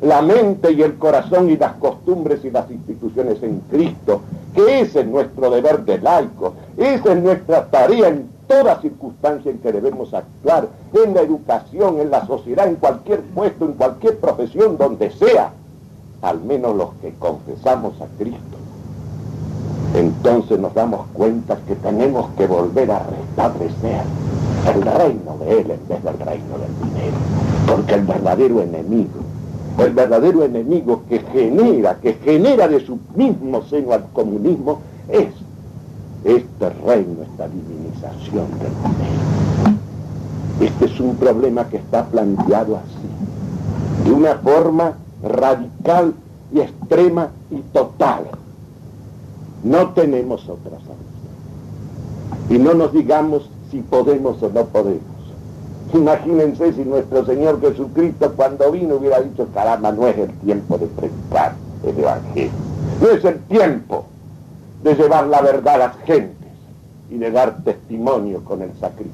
la 0.00 0.20
mente 0.20 0.72
y 0.72 0.82
el 0.82 0.94
corazón 0.94 1.50
y 1.50 1.56
las 1.56 1.74
costumbres 1.74 2.44
y 2.44 2.50
las 2.50 2.70
instituciones 2.70 3.42
en 3.42 3.60
Cristo, 3.70 4.20
que 4.54 4.80
ese 4.80 5.00
es 5.00 5.06
nuestro 5.06 5.50
deber 5.50 5.84
de 5.84 5.98
laico, 5.98 6.54
esa 6.76 7.12
es 7.12 7.22
nuestra 7.22 7.66
tarea 7.66 8.08
en 8.08 8.28
toda 8.52 8.82
circunstancia 8.82 9.50
en 9.50 9.58
que 9.58 9.72
debemos 9.72 10.12
actuar, 10.12 10.68
en 10.92 11.14
la 11.14 11.22
educación, 11.22 12.00
en 12.00 12.10
la 12.10 12.26
sociedad, 12.26 12.66
en 12.66 12.76
cualquier 12.76 13.22
puesto, 13.22 13.64
en 13.64 13.72
cualquier 13.72 14.18
profesión, 14.18 14.76
donde 14.76 15.10
sea, 15.10 15.52
al 16.20 16.38
menos 16.42 16.76
los 16.76 16.90
que 17.00 17.14
confesamos 17.18 17.98
a 18.02 18.06
Cristo, 18.18 18.58
entonces 19.94 20.58
nos 20.58 20.74
damos 20.74 21.06
cuenta 21.14 21.56
que 21.66 21.74
tenemos 21.76 22.28
que 22.36 22.46
volver 22.46 22.90
a 22.90 23.02
restablecer 23.04 24.02
el 24.74 24.82
reino 24.82 25.38
de 25.38 25.60
Él 25.60 25.70
en 25.70 25.88
vez 25.88 26.04
del 26.04 26.18
reino 26.18 26.58
del 26.58 26.90
dinero. 26.90 27.16
Porque 27.66 27.94
el 27.94 28.02
verdadero 28.02 28.60
enemigo, 28.60 29.20
el 29.78 29.94
verdadero 29.94 30.44
enemigo 30.44 31.02
que 31.08 31.20
genera, 31.20 31.96
que 32.00 32.14
genera 32.14 32.68
de 32.68 32.84
su 32.84 32.98
mismo 33.14 33.62
seno 33.62 33.92
al 33.92 34.04
comunismo, 34.12 34.80
es 35.08 35.28
este 36.24 36.70
reino, 36.70 37.22
esta 37.22 37.48
divinización 37.48 38.46
del 38.58 38.72
dinero. 38.82 39.32
Este 40.60 40.84
es 40.84 41.00
un 41.00 41.16
problema 41.16 41.68
que 41.68 41.78
está 41.78 42.04
planteado 42.06 42.76
así, 42.76 44.04
de 44.08 44.12
una 44.12 44.36
forma 44.36 44.94
radical 45.22 46.14
y 46.52 46.60
extrema 46.60 47.30
y 47.50 47.60
total. 47.72 48.26
No 49.64 49.90
tenemos 49.90 50.48
otra 50.48 50.78
salida. 50.78 51.02
Y 52.50 52.58
no 52.58 52.74
nos 52.74 52.92
digamos 52.92 53.48
si 53.70 53.80
podemos 53.80 54.42
o 54.42 54.50
no 54.50 54.64
podemos. 54.66 55.02
Imagínense 55.94 56.72
si 56.72 56.84
nuestro 56.84 57.24
Señor 57.26 57.60
Jesucristo 57.60 58.32
cuando 58.34 58.70
vino 58.72 58.96
hubiera 58.96 59.20
dicho, 59.20 59.46
caramba, 59.52 59.92
no 59.92 60.06
es 60.06 60.16
el 60.16 60.30
tiempo 60.38 60.78
de 60.78 60.86
predicar 60.86 61.54
el 61.84 61.98
Evangelio. 61.98 62.50
No 63.00 63.08
es 63.08 63.24
el 63.24 63.38
tiempo 63.40 64.06
de 64.82 64.94
llevar 64.94 65.26
la 65.26 65.40
verdad 65.40 65.74
a 65.74 65.78
las 65.78 65.96
gentes 66.04 66.48
y 67.10 67.18
de 67.18 67.30
dar 67.30 67.62
testimonio 67.62 68.42
con 68.44 68.62
el 68.62 68.72
sacrificio. 68.80 69.12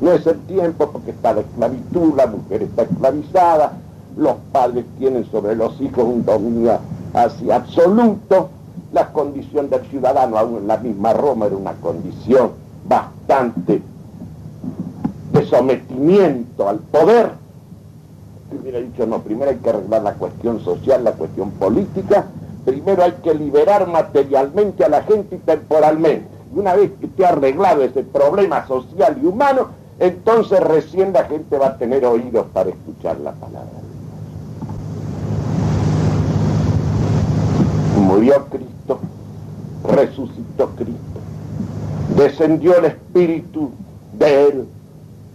No 0.00 0.12
es 0.12 0.26
el 0.26 0.38
tiempo 0.40 0.90
porque 0.90 1.10
está 1.10 1.34
la 1.34 1.40
esclavitud, 1.40 2.14
la 2.16 2.26
mujer 2.26 2.62
está 2.62 2.82
esclavizada, 2.82 3.72
los 4.16 4.36
padres 4.52 4.84
tienen 4.98 5.24
sobre 5.30 5.54
los 5.54 5.80
hijos 5.80 6.04
un 6.04 6.24
dominio 6.24 6.78
así 7.12 7.50
absoluto, 7.50 8.50
la 8.92 9.12
condición 9.12 9.68
del 9.68 9.82
ciudadano, 9.86 10.38
aún 10.38 10.58
en 10.58 10.68
la 10.68 10.78
misma 10.78 11.12
Roma, 11.12 11.46
era 11.46 11.56
una 11.56 11.74
condición 11.74 12.52
bastante 12.88 13.82
de 15.32 15.46
sometimiento 15.46 16.68
al 16.68 16.78
poder. 16.78 17.32
hubiera 18.58 18.80
dicho, 18.80 19.06
no, 19.06 19.20
primero 19.20 19.50
hay 19.50 19.58
que 19.58 19.70
arreglar 19.70 20.02
la 20.02 20.14
cuestión 20.14 20.60
social, 20.60 21.04
la 21.04 21.12
cuestión 21.12 21.50
política, 21.52 22.26
primero 22.64 23.02
hay 23.02 23.12
que 23.22 23.34
liberar 23.34 23.86
materialmente 23.88 24.84
a 24.84 24.88
la 24.88 25.02
gente 25.02 25.36
y 25.36 25.38
temporalmente. 25.38 26.28
Y 26.54 26.58
una 26.58 26.74
vez 26.74 26.90
que 26.98 27.06
esté 27.06 27.26
arreglado 27.26 27.82
ese 27.82 28.02
problema 28.02 28.66
social 28.66 29.18
y 29.22 29.26
humano, 29.26 29.68
entonces 29.98 30.60
recién 30.60 31.12
la 31.12 31.24
gente 31.24 31.58
va 31.58 31.68
a 31.68 31.78
tener 31.78 32.04
oídos 32.04 32.46
para 32.52 32.70
escuchar 32.70 33.18
la 33.20 33.32
palabra. 33.32 33.80
murió 38.10 38.44
Cristo, 38.46 38.98
resucitó 39.88 40.70
Cristo, 40.70 41.20
descendió 42.16 42.76
el 42.76 42.86
Espíritu 42.86 43.70
de 44.18 44.48
Él 44.48 44.68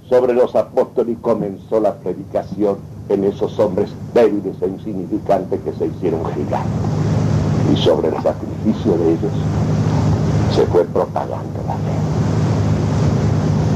sobre 0.09 0.33
los 0.33 0.55
apóstoles 0.55 1.13
y 1.13 1.21
comenzó 1.21 1.79
la 1.79 1.95
predicación 1.95 2.77
en 3.07 3.23
esos 3.23 3.57
hombres 3.59 3.91
débiles 4.13 4.61
e 4.61 4.67
insignificantes 4.67 5.61
que 5.61 5.71
se 5.73 5.87
hicieron 5.87 6.25
gigantes. 6.33 7.04
Y 7.75 7.77
sobre 7.77 8.07
el 8.07 8.15
sacrificio 8.23 8.97
de 8.97 9.11
ellos 9.11 9.31
se 10.55 10.65
fue 10.67 10.85
propagando 10.85 11.59
la 11.67 11.73
fe. 11.73 11.91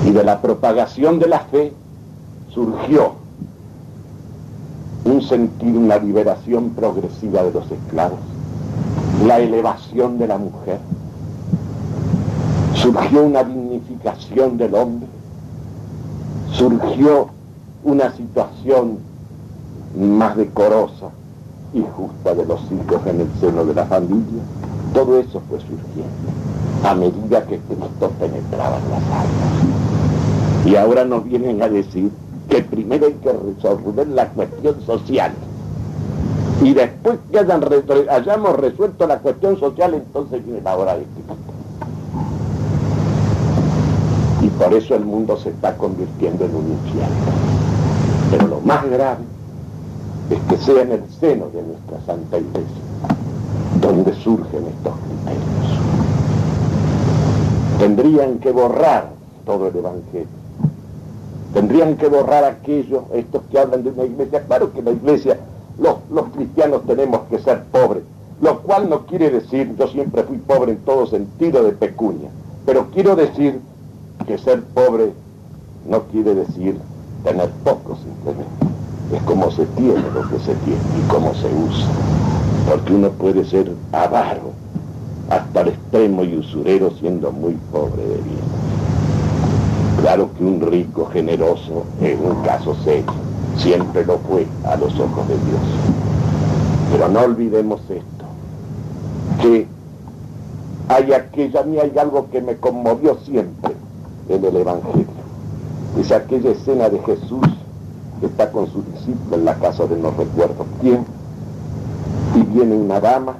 Y 0.07 0.11
de 0.11 0.23
la 0.23 0.41
propagación 0.41 1.19
de 1.19 1.27
la 1.27 1.41
fe 1.41 1.73
surgió 2.53 3.15
un 5.03 5.21
sentido, 5.21 5.79
una 5.79 5.97
liberación 5.97 6.69
progresiva 6.69 7.43
de 7.43 7.51
los 7.51 7.69
esclavos. 7.69 8.19
La 9.25 9.39
elevación 9.39 10.17
de 10.17 10.27
la 10.27 10.37
mujer, 10.37 10.79
surgió 12.75 13.23
una 13.25 13.43
dignificación 13.43 14.57
del 14.57 14.75
hombre, 14.75 15.09
surgió 16.53 17.27
una 17.83 18.13
situación 18.13 18.99
más 19.97 20.37
decorosa 20.37 21.09
y 21.73 21.83
justa 21.95 22.33
de 22.33 22.45
los 22.45 22.61
hijos 22.71 23.05
en 23.05 23.21
el 23.21 23.29
seno 23.39 23.65
de 23.65 23.73
la 23.73 23.85
familia. 23.85 24.41
Todo 24.93 25.19
eso 25.19 25.41
fue 25.49 25.59
surgiendo 25.59 26.29
a 26.83 26.95
medida 26.95 27.45
que 27.45 27.59
Cristo 27.59 28.11
penetraba 28.19 28.77
en 28.77 28.89
las 28.89 29.03
almas. 29.03 30.65
Y 30.65 30.75
ahora 30.75 31.05
nos 31.05 31.23
vienen 31.25 31.61
a 31.61 31.69
decir 31.69 32.11
que 32.49 32.63
primero 32.63 33.05
hay 33.05 33.13
que 33.13 33.31
resolver 33.31 34.07
la 34.07 34.27
cuestión 34.29 34.81
social 34.85 35.31
y 36.61 36.73
después 36.73 37.19
que 37.31 37.39
hayamos 37.39 38.55
resuelto 38.57 39.07
la 39.07 39.19
cuestión 39.19 39.57
social, 39.57 39.93
entonces 39.93 40.43
viene 40.43 40.61
la 40.61 40.75
hora 40.75 40.97
de 40.97 41.03
Cristo. 41.03 41.35
Y 44.41 44.47
por 44.49 44.73
eso 44.73 44.95
el 44.95 45.05
mundo 45.05 45.37
se 45.37 45.49
está 45.49 45.77
convirtiendo 45.77 46.45
en 46.45 46.55
un 46.55 46.71
infierno. 46.71 47.15
Pero 48.31 48.47
lo 48.47 48.59
más 48.59 48.89
grave 48.89 49.23
es 50.29 50.39
que 50.49 50.57
sea 50.57 50.81
en 50.81 50.91
el 50.91 51.03
seno 51.19 51.49
de 51.49 51.63
nuestra 51.63 52.01
Santa 52.05 52.37
Iglesia 52.37 52.83
donde 53.81 54.13
surgen 54.13 54.67
estos 54.67 54.93
criterios. 54.93 55.79
Tendrían 57.79 58.39
que 58.39 58.51
borrar 58.51 59.09
todo 59.45 59.67
el 59.67 59.75
Evangelio. 59.75 60.27
Tendrían 61.53 61.97
que 61.97 62.07
borrar 62.07 62.43
aquellos, 62.43 63.03
estos 63.13 63.41
que 63.49 63.57
hablan 63.57 63.83
de 63.83 63.89
una 63.89 64.03
iglesia. 64.03 64.43
Claro 64.45 64.71
que 64.73 64.83
la 64.83 64.91
iglesia 64.91 65.39
los, 65.79 66.25
cristianos 66.35 66.85
tenemos 66.85 67.21
que 67.29 67.39
ser 67.39 67.63
pobres, 67.71 68.03
lo 68.41 68.61
cual 68.61 68.89
no 68.89 69.05
quiere 69.05 69.29
decir, 69.29 69.75
yo 69.77 69.87
siempre 69.87 70.23
fui 70.23 70.37
pobre 70.37 70.73
en 70.73 70.79
todo 70.79 71.07
sentido 71.07 71.63
de 71.63 71.71
pecunia, 71.71 72.29
pero 72.65 72.87
quiero 72.91 73.15
decir 73.15 73.59
que 74.27 74.37
ser 74.37 74.61
pobre 74.61 75.13
no 75.87 76.03
quiere 76.03 76.35
decir 76.35 76.77
tener 77.23 77.49
poco 77.63 77.95
simplemente. 77.95 78.78
Es 79.13 79.21
como 79.23 79.49
se 79.51 79.65
tiene 79.65 80.03
lo 80.13 80.29
que 80.29 80.39
se 80.39 80.55
tiene 80.55 80.81
y 80.97 81.09
cómo 81.09 81.33
se 81.33 81.47
usa. 81.47 81.87
Porque 82.69 82.93
uno 82.93 83.09
puede 83.09 83.43
ser 83.45 83.71
avaro 83.91 84.51
hasta 85.29 85.61
el 85.61 85.69
extremo 85.69 86.23
y 86.23 86.37
usurero 86.37 86.91
siendo 86.99 87.31
muy 87.31 87.53
pobre 87.71 88.03
de 88.03 88.15
bien. 88.21 88.49
Claro 90.01 90.29
que 90.37 90.43
un 90.43 90.61
rico 90.61 91.09
generoso 91.11 91.85
es 92.01 92.17
un 92.19 92.41
caso 92.43 92.75
serio 92.83 93.29
siempre 93.59 94.05
lo 94.05 94.17
fue 94.19 94.47
a 94.63 94.75
los 94.77 94.97
ojos 94.99 95.27
de 95.27 95.35
Dios. 95.35 95.61
Pero 96.91 97.09
no 97.09 97.19
olvidemos 97.21 97.81
esto, 97.81 98.25
que 99.41 99.67
hay 100.87 101.13
aquella, 101.13 101.61
a 101.61 101.63
mí 101.63 101.77
hay 101.77 101.97
algo 101.97 102.29
que 102.31 102.41
me 102.41 102.55
conmovió 102.55 103.17
siempre 103.25 103.73
en 104.27 104.43
el 104.43 104.55
Evangelio. 104.55 105.05
Es 105.99 106.11
aquella 106.11 106.51
escena 106.51 106.89
de 106.89 106.99
Jesús 106.99 107.45
está 108.25 108.51
con 108.51 108.67
su 108.71 108.83
discípulo 108.83 109.35
en 109.37 109.45
la 109.45 109.55
casa 109.55 109.85
de 109.85 109.95
no 109.95 110.11
recuerdo 110.11 110.65
quién, 110.81 111.05
y 112.35 112.41
viene 112.43 112.75
una 112.75 112.99
dama 112.99 113.35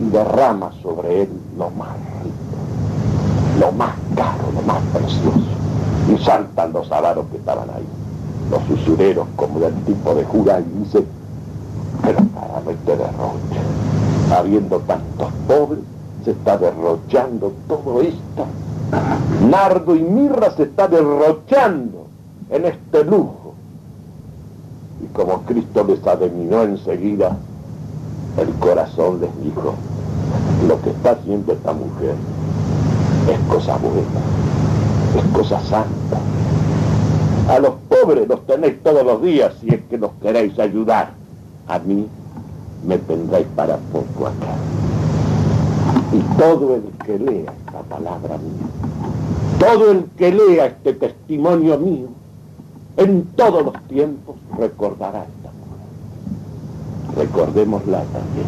y 0.00 0.10
derrama 0.10 0.72
sobre 0.82 1.22
él 1.22 1.28
lo 1.56 1.70
más 1.70 1.94
rico, 2.22 3.60
lo 3.60 3.72
más 3.72 3.94
caro, 4.16 4.50
lo 4.54 4.62
más 4.62 4.82
precioso. 4.92 5.54
Y 6.12 6.22
saltan 6.22 6.72
los 6.72 6.90
avaros 6.92 7.26
que 7.30 7.38
estaban 7.38 7.68
ahí, 7.70 7.86
los 8.50 8.80
usureros 8.80 9.26
como 9.36 9.60
del 9.60 9.74
tipo 9.84 10.14
de 10.14 10.24
Judá, 10.24 10.60
y 10.60 10.84
dice, 10.84 11.04
pero 12.02 12.18
para 12.34 12.70
este 12.70 12.96
derroche, 12.96 13.60
habiendo 14.36 14.80
tantos 14.80 15.28
pobres, 15.46 15.80
se 16.24 16.32
está 16.32 16.56
derrochando 16.58 17.52
todo 17.68 18.00
esto. 18.00 18.46
Nardo 19.48 19.94
y 19.94 20.02
mirra 20.02 20.50
se 20.50 20.64
está 20.64 20.88
derrochando 20.88 22.03
en 22.54 22.66
este 22.66 23.04
lujo. 23.04 23.54
Y 25.02 25.06
como 25.12 25.42
Cristo 25.42 25.84
les 25.84 26.06
adivinó 26.06 26.62
enseguida, 26.62 27.36
el 28.38 28.48
corazón 28.54 29.20
les 29.20 29.44
dijo, 29.44 29.74
lo 30.68 30.80
que 30.80 30.90
está 30.90 31.10
haciendo 31.10 31.52
esta 31.52 31.72
mujer 31.72 32.14
es 33.28 33.38
cosa 33.52 33.76
buena, 33.78 34.20
es 35.18 35.36
cosa 35.36 35.60
santa. 35.62 36.20
A 37.48 37.58
los 37.58 37.74
pobres 37.88 38.28
los 38.28 38.46
tenéis 38.46 38.80
todos 38.84 39.04
los 39.04 39.20
días 39.20 39.52
si 39.60 39.70
es 39.70 39.80
que 39.90 39.98
los 39.98 40.12
queréis 40.22 40.56
ayudar. 40.58 41.10
A 41.66 41.78
mí 41.80 42.06
me 42.86 42.98
tendréis 42.98 43.48
para 43.56 43.78
poco 43.92 44.28
acá. 44.28 44.54
Y 46.12 46.20
todo 46.38 46.76
el 46.76 46.84
que 47.04 47.18
lea 47.18 47.52
esta 47.66 47.80
palabra 47.82 48.38
mía, 48.38 48.68
todo 49.58 49.90
el 49.90 50.04
que 50.16 50.30
lea 50.30 50.66
este 50.66 50.92
testimonio 50.92 51.78
mío, 51.78 52.08
en 52.96 53.24
todos 53.36 53.64
los 53.64 53.82
tiempos 53.88 54.36
recordará 54.58 55.24
esta 55.24 55.50
mujer. 55.52 57.26
Recordémosla 57.26 58.02
también. 58.04 58.46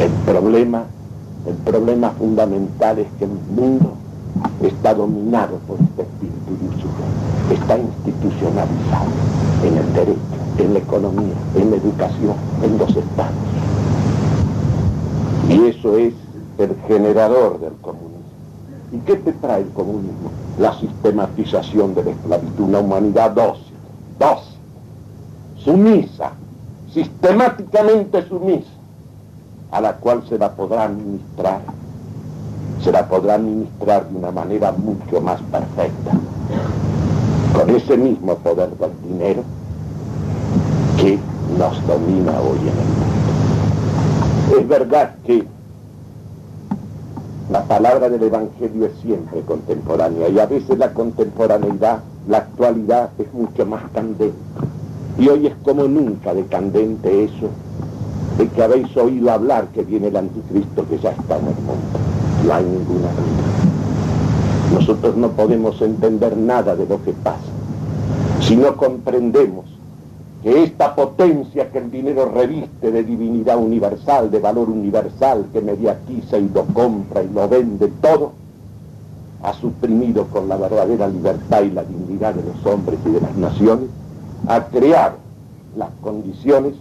El 0.00 0.10
problema, 0.32 0.84
el 1.46 1.54
problema 1.56 2.10
fundamental 2.10 2.98
es 2.98 3.06
que 3.18 3.24
el 3.24 3.38
mundo 3.56 3.94
está 4.62 4.94
dominado 4.94 5.58
por 5.66 5.78
este 5.80 6.02
espíritu 6.02 6.34
está 7.52 7.78
institucionalizado 7.78 9.10
en 9.64 9.76
el 9.76 9.92
derecho, 9.92 10.18
en 10.58 10.72
la 10.72 10.78
economía, 10.78 11.34
en 11.56 11.70
la 11.70 11.76
educación, 11.76 12.34
en 12.62 12.78
los 12.78 12.88
estados. 12.90 13.32
Y 15.48 15.66
eso 15.66 15.96
es 15.96 16.14
el 16.58 16.76
generador 16.86 17.60
del 17.60 17.72
comunismo. 17.82 18.03
¿Y 18.94 18.98
qué 18.98 19.16
te 19.16 19.32
trae 19.32 19.62
el 19.62 19.70
comunismo? 19.70 20.30
La 20.56 20.72
sistematización 20.78 21.96
de 21.96 22.04
la 22.04 22.10
esclavitud, 22.12 22.68
una 22.68 22.78
humanidad 22.78 23.32
dócil, 23.32 23.74
dócil, 24.20 24.56
sumisa, 25.56 26.30
sistemáticamente 26.92 28.24
sumisa, 28.28 28.70
a 29.72 29.80
la 29.80 29.96
cual 29.96 30.22
se 30.28 30.38
la 30.38 30.52
podrá 30.52 30.84
administrar, 30.84 31.60
se 32.84 32.92
la 32.92 33.08
podrá 33.08 33.34
administrar 33.34 34.08
de 34.08 34.16
una 34.16 34.30
manera 34.30 34.70
mucho 34.70 35.20
más 35.20 35.42
perfecta, 35.42 36.12
con 37.52 37.70
ese 37.70 37.96
mismo 37.96 38.36
poder 38.36 38.70
del 38.78 38.92
dinero 39.08 39.42
que 40.98 41.18
nos 41.58 41.84
domina 41.88 42.40
hoy 42.40 42.60
en 42.60 42.68
el 42.68 42.88
mundo. 44.54 44.60
Es 44.60 44.68
verdad 44.68 45.16
que 45.26 45.53
la 47.50 47.62
palabra 47.64 48.08
del 48.08 48.22
Evangelio 48.22 48.86
es 48.86 48.92
siempre 49.02 49.42
contemporánea 49.42 50.28
y 50.28 50.38
a 50.38 50.46
veces 50.46 50.78
la 50.78 50.92
contemporaneidad, 50.92 52.00
la 52.28 52.38
actualidad 52.38 53.10
es 53.18 53.32
mucho 53.34 53.66
más 53.66 53.82
candente. 53.92 54.32
Y 55.18 55.28
hoy 55.28 55.46
es 55.46 55.54
como 55.62 55.84
nunca 55.84 56.34
de 56.34 56.44
candente 56.46 57.24
eso 57.24 57.50
de 58.38 58.48
que 58.48 58.62
habéis 58.62 58.96
oído 58.96 59.30
hablar 59.30 59.68
que 59.68 59.82
viene 59.82 60.08
el 60.08 60.16
anticristo 60.16 60.86
que 60.88 60.98
ya 60.98 61.10
está 61.10 61.36
en 61.36 61.46
el 61.46 61.54
mundo. 61.54 61.98
No 62.46 62.54
hay 62.54 62.64
ninguna 62.64 63.08
duda. 63.08 64.80
Nosotros 64.80 65.16
no 65.16 65.30
podemos 65.30 65.80
entender 65.82 66.36
nada 66.36 66.74
de 66.74 66.86
lo 66.86 67.02
que 67.04 67.12
pasa 67.12 67.54
si 68.40 68.56
no 68.56 68.76
comprendemos 68.76 69.64
que 70.44 70.62
esta 70.62 70.94
potencia 70.94 71.70
que 71.70 71.78
el 71.78 71.90
dinero 71.90 72.26
reviste 72.26 72.92
de 72.92 73.02
divinidad 73.02 73.56
universal, 73.56 74.30
de 74.30 74.40
valor 74.40 74.68
universal, 74.68 75.46
que 75.50 75.62
mediatiza 75.62 76.36
y 76.36 76.50
lo 76.50 76.66
compra 76.66 77.22
y 77.22 77.30
lo 77.30 77.48
vende 77.48 77.88
todo, 78.02 78.32
ha 79.42 79.54
suprimido 79.54 80.26
con 80.26 80.46
la 80.50 80.58
verdadera 80.58 81.08
libertad 81.08 81.62
y 81.62 81.70
la 81.70 81.82
dignidad 81.82 82.34
de 82.34 82.42
los 82.42 82.66
hombres 82.66 82.98
y 83.06 83.12
de 83.12 83.22
las 83.22 83.34
naciones, 83.36 83.88
ha 84.46 84.66
creado 84.66 85.16
las 85.78 85.88
condiciones 86.02 86.74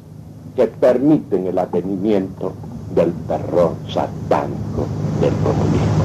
que 0.57 0.67
permiten 0.67 1.47
el 1.47 1.57
atenimiento 1.57 2.51
del 2.93 3.13
terror 3.29 3.75
satánico 3.87 4.87
del 5.21 5.33
comunismo. 5.35 6.03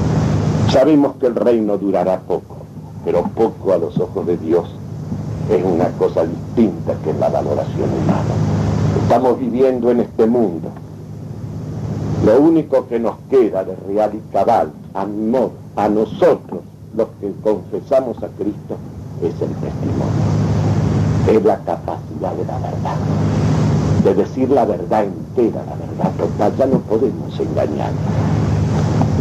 Sabemos 0.71 1.17
que 1.17 1.27
el 1.27 1.35
reino 1.35 1.77
durará 1.77 2.21
poco, 2.21 2.55
pero 3.03 3.23
poco 3.35 3.73
a 3.73 3.77
los 3.77 3.99
ojos 3.99 4.25
de 4.25 4.37
Dios 4.37 4.73
es 5.51 5.61
una 5.61 5.89
cosa 5.97 6.21
distinta 6.21 6.48
que 6.67 7.13
la 7.13 7.29
valoración 7.29 7.89
humana. 7.89 8.35
Estamos 9.03 9.39
viviendo 9.39 9.91
en 9.91 10.01
este 10.01 10.25
mundo. 10.25 10.69
Lo 12.25 12.41
único 12.41 12.85
que 12.87 12.99
nos 12.99 13.15
queda 13.29 13.63
de 13.63 13.75
real 13.87 14.11
y 14.13 14.33
cabal, 14.33 14.71
a 14.93 15.07
a 15.81 15.89
nosotros, 15.89 16.59
los 16.97 17.07
que 17.21 17.31
confesamos 17.41 18.17
a 18.17 18.27
Cristo, 18.37 18.75
es 19.21 19.33
el 19.41 19.55
testimonio. 19.55 20.27
Es 21.29 21.45
la 21.45 21.57
capacidad 21.59 22.33
de 22.33 22.45
la 22.45 22.57
verdad. 22.59 22.97
De 24.03 24.13
decir 24.15 24.49
la 24.49 24.65
verdad 24.65 25.05
entera, 25.05 25.63
la 25.65 25.75
verdad 25.75 26.11
total. 26.17 26.57
Ya 26.57 26.65
no 26.65 26.79
podemos 26.79 27.39
engañar. 27.39 27.91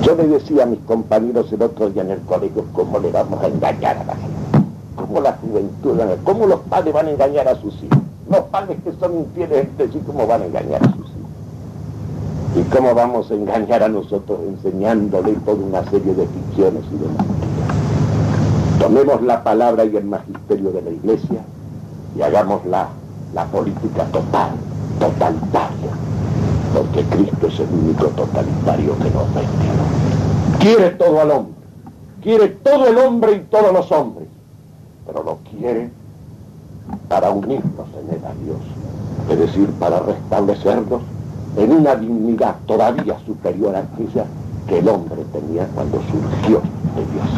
Yo 0.02 0.16
le 0.16 0.26
decía 0.26 0.64
a 0.64 0.66
mis 0.66 0.80
compañeros 0.80 1.52
el 1.52 1.62
otro 1.62 1.90
día 1.90 2.02
en 2.02 2.10
el 2.10 2.20
colegio 2.22 2.64
cómo 2.72 2.98
le 2.98 3.12
vamos 3.12 3.40
a 3.42 3.46
engañar 3.46 3.96
a 3.98 4.04
la 4.04 4.14
gente 4.16 4.47
cómo 4.98 5.20
la 5.20 5.32
juventud, 5.34 5.98
cómo 6.24 6.46
los 6.46 6.60
padres 6.60 6.92
van 6.92 7.06
a 7.06 7.10
engañar 7.12 7.48
a 7.48 7.54
sus 7.54 7.74
hijos. 7.82 7.98
Los 8.28 8.40
padres 8.50 8.76
que 8.84 8.92
son 9.00 9.18
infieles 9.18 9.66
entre 9.66 9.88
sí, 9.88 10.02
cómo 10.04 10.26
van 10.26 10.42
a 10.42 10.46
engañar 10.46 10.82
a 10.82 10.86
sus 10.86 11.06
hijos. 11.06 11.06
Y 12.56 12.62
cómo 12.74 12.94
vamos 12.94 13.30
a 13.30 13.34
engañar 13.34 13.82
a 13.84 13.88
nosotros 13.88 14.38
enseñándole 14.46 15.32
toda 15.44 15.64
una 15.64 15.84
serie 15.90 16.14
de 16.14 16.26
ficciones 16.26 16.82
y 16.92 16.96
de 16.98 17.06
mentiras. 17.06 17.38
Tomemos 18.80 19.22
la 19.22 19.42
palabra 19.42 19.84
y 19.84 19.96
el 19.96 20.04
magisterio 20.04 20.72
de 20.72 20.82
la 20.82 20.90
iglesia 20.90 21.42
y 22.16 22.22
hagamos 22.22 22.64
la, 22.66 22.88
política 23.52 24.04
total, 24.06 24.50
totalitaria, 24.98 25.90
porque 26.74 27.04
Cristo 27.04 27.46
es 27.46 27.60
el 27.60 27.68
único 27.72 28.06
totalitario 28.08 28.96
que 28.98 29.10
nos 29.10 29.34
vende. 29.34 30.58
Quiere 30.58 30.90
todo 30.90 31.20
al 31.20 31.30
hombre, 31.30 31.54
quiere 32.20 32.48
todo 32.48 32.86
el 32.88 32.98
hombre 32.98 33.32
y 33.34 33.40
todos 33.40 33.72
los 33.72 33.92
hombres 33.92 34.28
pero 35.08 35.22
lo 35.24 35.38
quiere 35.50 35.90
para 37.08 37.30
unirnos 37.30 37.88
en 37.98 38.14
él 38.14 38.20
a 38.24 38.34
Dios, 38.44 38.58
es 39.30 39.38
decir, 39.38 39.70
para 39.80 40.00
restablecernos 40.00 41.00
en 41.56 41.72
una 41.72 41.96
dignidad 41.96 42.56
todavía 42.66 43.18
superior 43.24 43.74
a 43.74 43.78
aquella 43.80 44.26
que 44.68 44.80
el 44.80 44.88
hombre 44.88 45.24
tenía 45.32 45.66
cuando 45.74 45.98
surgió 46.02 46.60
de 46.94 47.06
Dios. 47.12 47.28